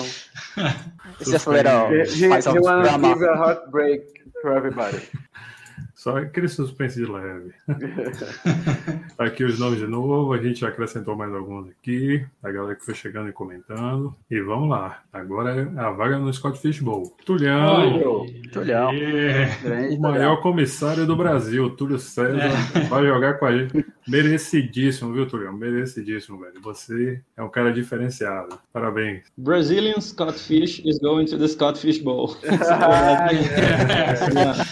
[1.20, 1.90] It's just a little.
[2.30, 5.02] Wants to give a heartbreak to everybody.
[5.98, 7.54] Só aquele suspense de leve.
[9.18, 12.94] aqui os nomes de novo, a gente acrescentou mais alguns aqui, a galera que foi
[12.94, 14.16] chegando e comentando.
[14.30, 17.16] E vamos lá, agora é a vaga no Scott Fishbowl.
[17.26, 18.26] Tulhão!
[18.54, 18.92] Tulhão!
[19.92, 22.42] O maior comissário do Brasil, Túlio César,
[22.76, 22.80] é.
[22.82, 23.84] vai jogar com a gente.
[24.08, 25.54] Merecidíssimo, viu, Tulhão?
[25.54, 26.62] Merecidíssimo, velho.
[26.62, 28.58] Você é um cara diferenciado.
[28.72, 29.26] Parabéns.
[29.38, 32.36] Brazilian Scott Fish is going to the Scott Fish Bowl.
[32.72, 34.66] ah, yeah.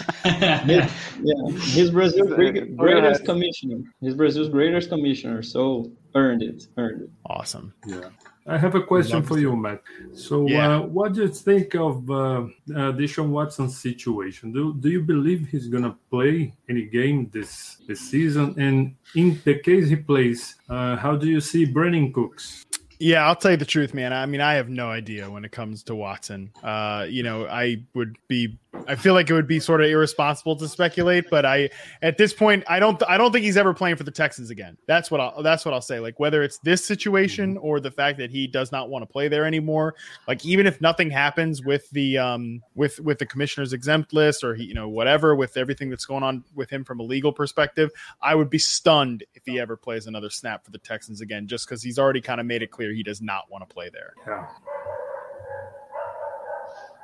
[0.66, 0.88] yeah.
[1.22, 2.34] yeah, he's Brazil's
[2.76, 3.78] greatest commissioner.
[4.00, 5.42] He's Brazil's greatest commissioner.
[5.42, 7.10] So earned it, earned it.
[7.26, 7.74] Awesome.
[7.86, 8.08] Yeah.
[8.48, 9.82] I have a question for you, Matt.
[10.14, 10.76] So, yeah.
[10.76, 14.52] uh, what do you think of uh, uh, Deshaun Watson's situation?
[14.52, 18.54] Do Do you believe he's gonna play any game this this season?
[18.56, 22.64] And in the case he plays, uh, how do you see Brandin Cooks?
[22.98, 24.12] Yeah, I'll tell you the truth, man.
[24.12, 26.50] I mean, I have no idea when it comes to Watson.
[26.62, 30.56] Uh, you know, I would be I feel like it would be sort of irresponsible
[30.56, 31.70] to speculate, but I
[32.02, 34.76] at this point I don't I don't think he's ever playing for the Texans again.
[34.86, 36.00] That's what I'll that's what I'll say.
[36.00, 37.64] Like whether it's this situation mm-hmm.
[37.64, 39.94] or the fact that he does not want to play there anymore.
[40.28, 44.54] Like even if nothing happens with the um with with the commissioner's exempt list or
[44.54, 47.90] he you know whatever with everything that's going on with him from a legal perspective,
[48.22, 51.68] I would be stunned if he ever plays another snap for the Texans again just
[51.68, 54.14] cuz he's already kind of made it clear he does not want to play there.
[54.26, 54.46] Yeah.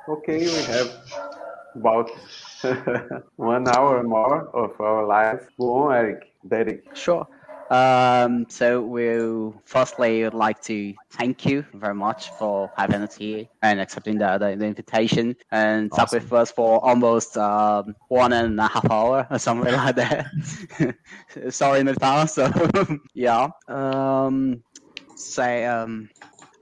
[0.09, 0.91] Okay, we have
[1.75, 2.09] about
[3.35, 5.47] one hour more of our live.
[5.57, 6.33] Go on, Eric.
[6.47, 6.95] Derek.
[6.95, 7.27] Sure.
[7.69, 13.47] Um, so we'll firstly would like to thank you very much for having us here
[13.61, 16.05] and accepting the, the, the invitation and awesome.
[16.05, 20.27] talk with us for almost um, one and a half hour or something like that.
[21.49, 22.33] Sorry in advance.
[22.33, 22.51] So
[23.13, 23.49] yeah.
[23.67, 24.63] Um,
[25.15, 26.09] say um,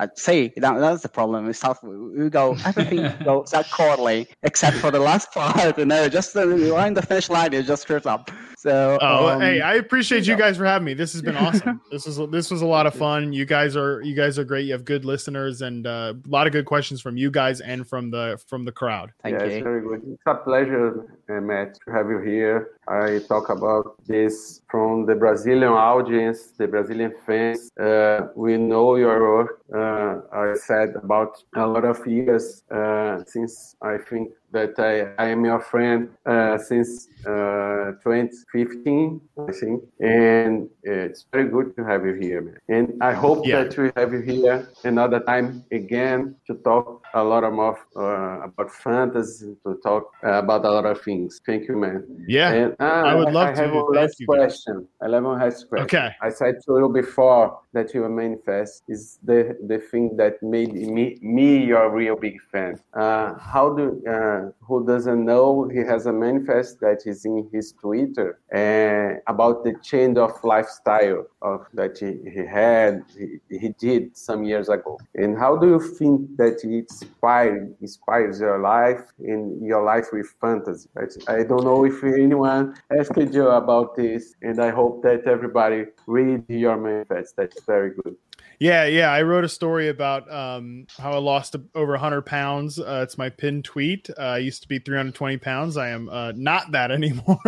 [0.01, 1.79] I'd say that, that's the problem with South.
[1.83, 6.95] We go everything goes accordingly except for the last part, and then just the line
[6.95, 8.31] the finish line It just screwed up.
[8.57, 10.95] So, oh, um, hey, I appreciate you guys for having me.
[10.95, 11.81] This has been awesome.
[11.91, 13.31] this was this was a lot of fun.
[13.31, 14.65] You guys are you guys are great.
[14.65, 17.87] You have good listeners and uh, a lot of good questions from you guys and
[17.87, 19.13] from the from the crowd.
[19.21, 19.51] Thank yeah, you.
[19.51, 20.01] It's very good.
[20.13, 22.71] It's a pleasure, uh, Matt, to have you here.
[22.91, 27.71] I talk about this from the Brazilian audience, the Brazilian fans.
[27.79, 29.61] Uh, we know your work.
[29.73, 35.29] Uh, I said about a lot of years uh, since I think that I, I
[35.29, 42.05] am your friend uh, since uh, 2015, I think, and it's very good to have
[42.05, 42.57] you here, man.
[42.67, 43.63] And I hope yeah.
[43.63, 48.71] that we have you here another time again to talk a lot more uh, about
[48.71, 51.39] fantasy, to talk about a lot of things.
[51.45, 52.25] Thank you, man.
[52.27, 53.61] Yeah, and, uh, I would love I to.
[53.61, 54.87] have a last question.
[55.01, 55.85] I have a last question.
[55.85, 56.09] Okay.
[56.21, 61.17] I said to you before that your manifest is the the thing that made me
[61.21, 62.79] me your real big fan.
[62.93, 67.73] Uh, how do uh, who doesn't know he has a manifest that is in his
[67.73, 73.27] Twitter uh, about the change of lifestyle of that he, he had he,
[73.61, 74.99] he did some years ago.
[75.15, 80.27] And how do you think that it inspired inspires your life in your life with
[80.41, 80.89] fantasy?
[81.27, 82.60] I don't know if anyone
[82.97, 87.35] asked you about this, and I hope that everybody read your manifest.
[87.35, 88.15] That's very good.
[88.61, 89.11] Yeah, yeah.
[89.11, 92.77] I wrote a story about um, how I lost over 100 pounds.
[92.77, 94.07] Uh, it's my pinned tweet.
[94.11, 95.77] Uh, I used to be 320 pounds.
[95.77, 97.39] I am uh, not that anymore.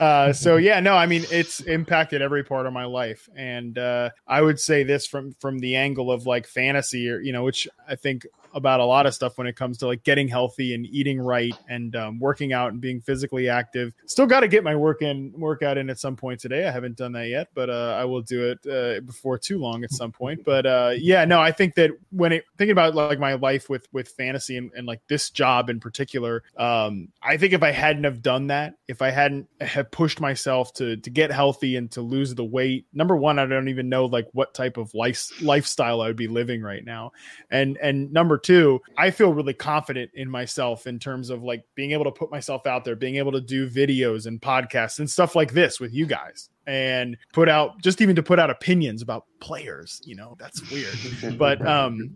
[0.00, 0.94] Uh, so yeah, no.
[0.94, 5.06] I mean, it's impacted every part of my life, and uh, I would say this
[5.06, 8.84] from from the angle of like fantasy, or you know, which I think about a
[8.84, 12.18] lot of stuff when it comes to like getting healthy and eating right and um,
[12.18, 13.92] working out and being physically active.
[14.06, 16.66] Still got to get my work in workout in at some point today.
[16.66, 19.84] I haven't done that yet, but uh, I will do it uh, before too long
[19.84, 20.40] at some point.
[20.52, 23.86] But uh, yeah, no, I think that when it thinking about like my life with
[23.92, 28.04] with fantasy and, and like this job in particular, um, I think if I hadn't
[28.04, 32.02] have done that, if I hadn't have pushed myself to to get healthy and to
[32.02, 36.00] lose the weight, number one, I don't even know like what type of life lifestyle
[36.00, 37.12] I would be living right now,
[37.50, 41.92] and and number two, I feel really confident in myself in terms of like being
[41.92, 45.34] able to put myself out there, being able to do videos and podcasts and stuff
[45.34, 49.26] like this with you guys and put out just even to put out opinions about
[49.40, 51.36] players you know that's weird.
[51.36, 52.14] But um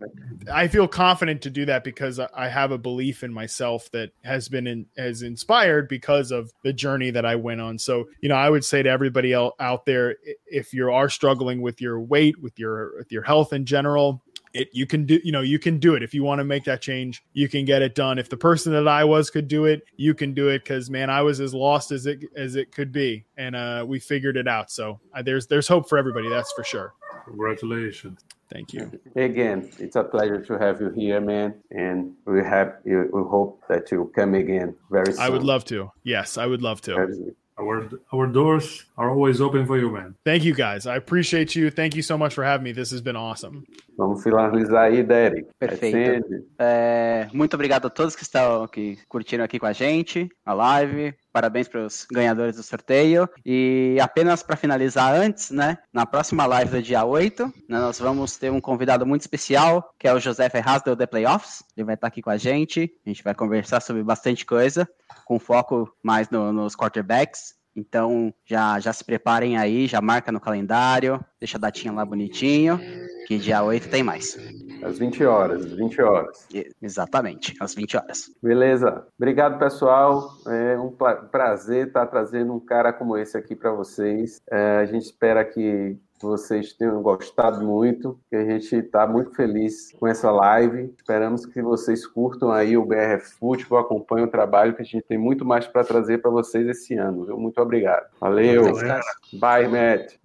[0.51, 4.47] i feel confident to do that because i have a belief in myself that has
[4.47, 7.77] been in, has inspired because of the journey that i went on.
[7.77, 11.81] So you know i would say to everybody out there if you are struggling with
[11.81, 14.23] your weight with your with your health in general
[14.57, 16.03] it you can do you know you can do it.
[16.03, 18.19] If you want to make that change you can get it done.
[18.19, 21.09] If the person that i was could do it you can do it because man
[21.09, 23.25] i was as lost as it as it could be.
[23.37, 24.71] And uh we figured it out.
[24.71, 26.93] So uh, there's there's hope for everybody that's for sure.
[27.25, 28.23] Congratulations.
[28.49, 28.89] thank you.
[29.15, 31.55] Again, it's a pleasure to have you here, man.
[31.71, 35.21] And we have we hope that you come again very soon.
[35.21, 35.91] i would love to.
[36.03, 40.13] Yes i would love to Our, our doors are always open for you, man.
[40.23, 43.01] thank you guys i appreciate you thank you so much for having me this has
[43.01, 43.65] been awesome
[43.97, 45.47] Vamos finalizar aí, Derek.
[45.57, 46.45] Perfeito.
[46.59, 51.15] É, muito obrigado a todos que estão aqui curtindo aqui com a gente, a live.
[51.37, 53.29] Parabéns para os ganhadores do sorteio.
[53.45, 55.77] E apenas para finalizar antes, né?
[55.93, 60.07] Na próxima live do dia 8, né, nós vamos ter um convidado muito especial, que
[60.07, 61.63] é o José Ferraz do The Playoffs.
[61.77, 62.91] Ele vai estar aqui com a gente.
[63.05, 64.89] A gente vai conversar sobre bastante coisa,
[65.25, 67.53] com foco mais no- nos quarterbacks.
[67.77, 72.79] Então já, já se preparem aí, já marca no calendário, deixa a datinha lá bonitinho,
[73.27, 74.35] que dia 8 tem mais.
[74.83, 76.47] Às 20 horas, às 20 horas.
[76.81, 78.31] Exatamente, às 20 horas.
[78.41, 79.05] Beleza.
[79.17, 80.27] Obrigado, pessoal.
[80.47, 84.41] É um pra- prazer estar trazendo um cara como esse aqui para vocês.
[84.51, 89.91] É, a gente espera que vocês tenham gostado muito, que a gente está muito feliz
[89.99, 90.93] com essa live.
[90.97, 95.17] Esperamos que vocês curtam aí o BRF Futebol, acompanhem o trabalho, que a gente tem
[95.17, 97.25] muito mais para trazer para vocês esse ano.
[97.25, 97.37] Viu?
[97.37, 98.07] Muito obrigado.
[98.19, 98.63] Valeu.
[98.73, 99.39] Guys.
[99.39, 100.13] Bye, Matt.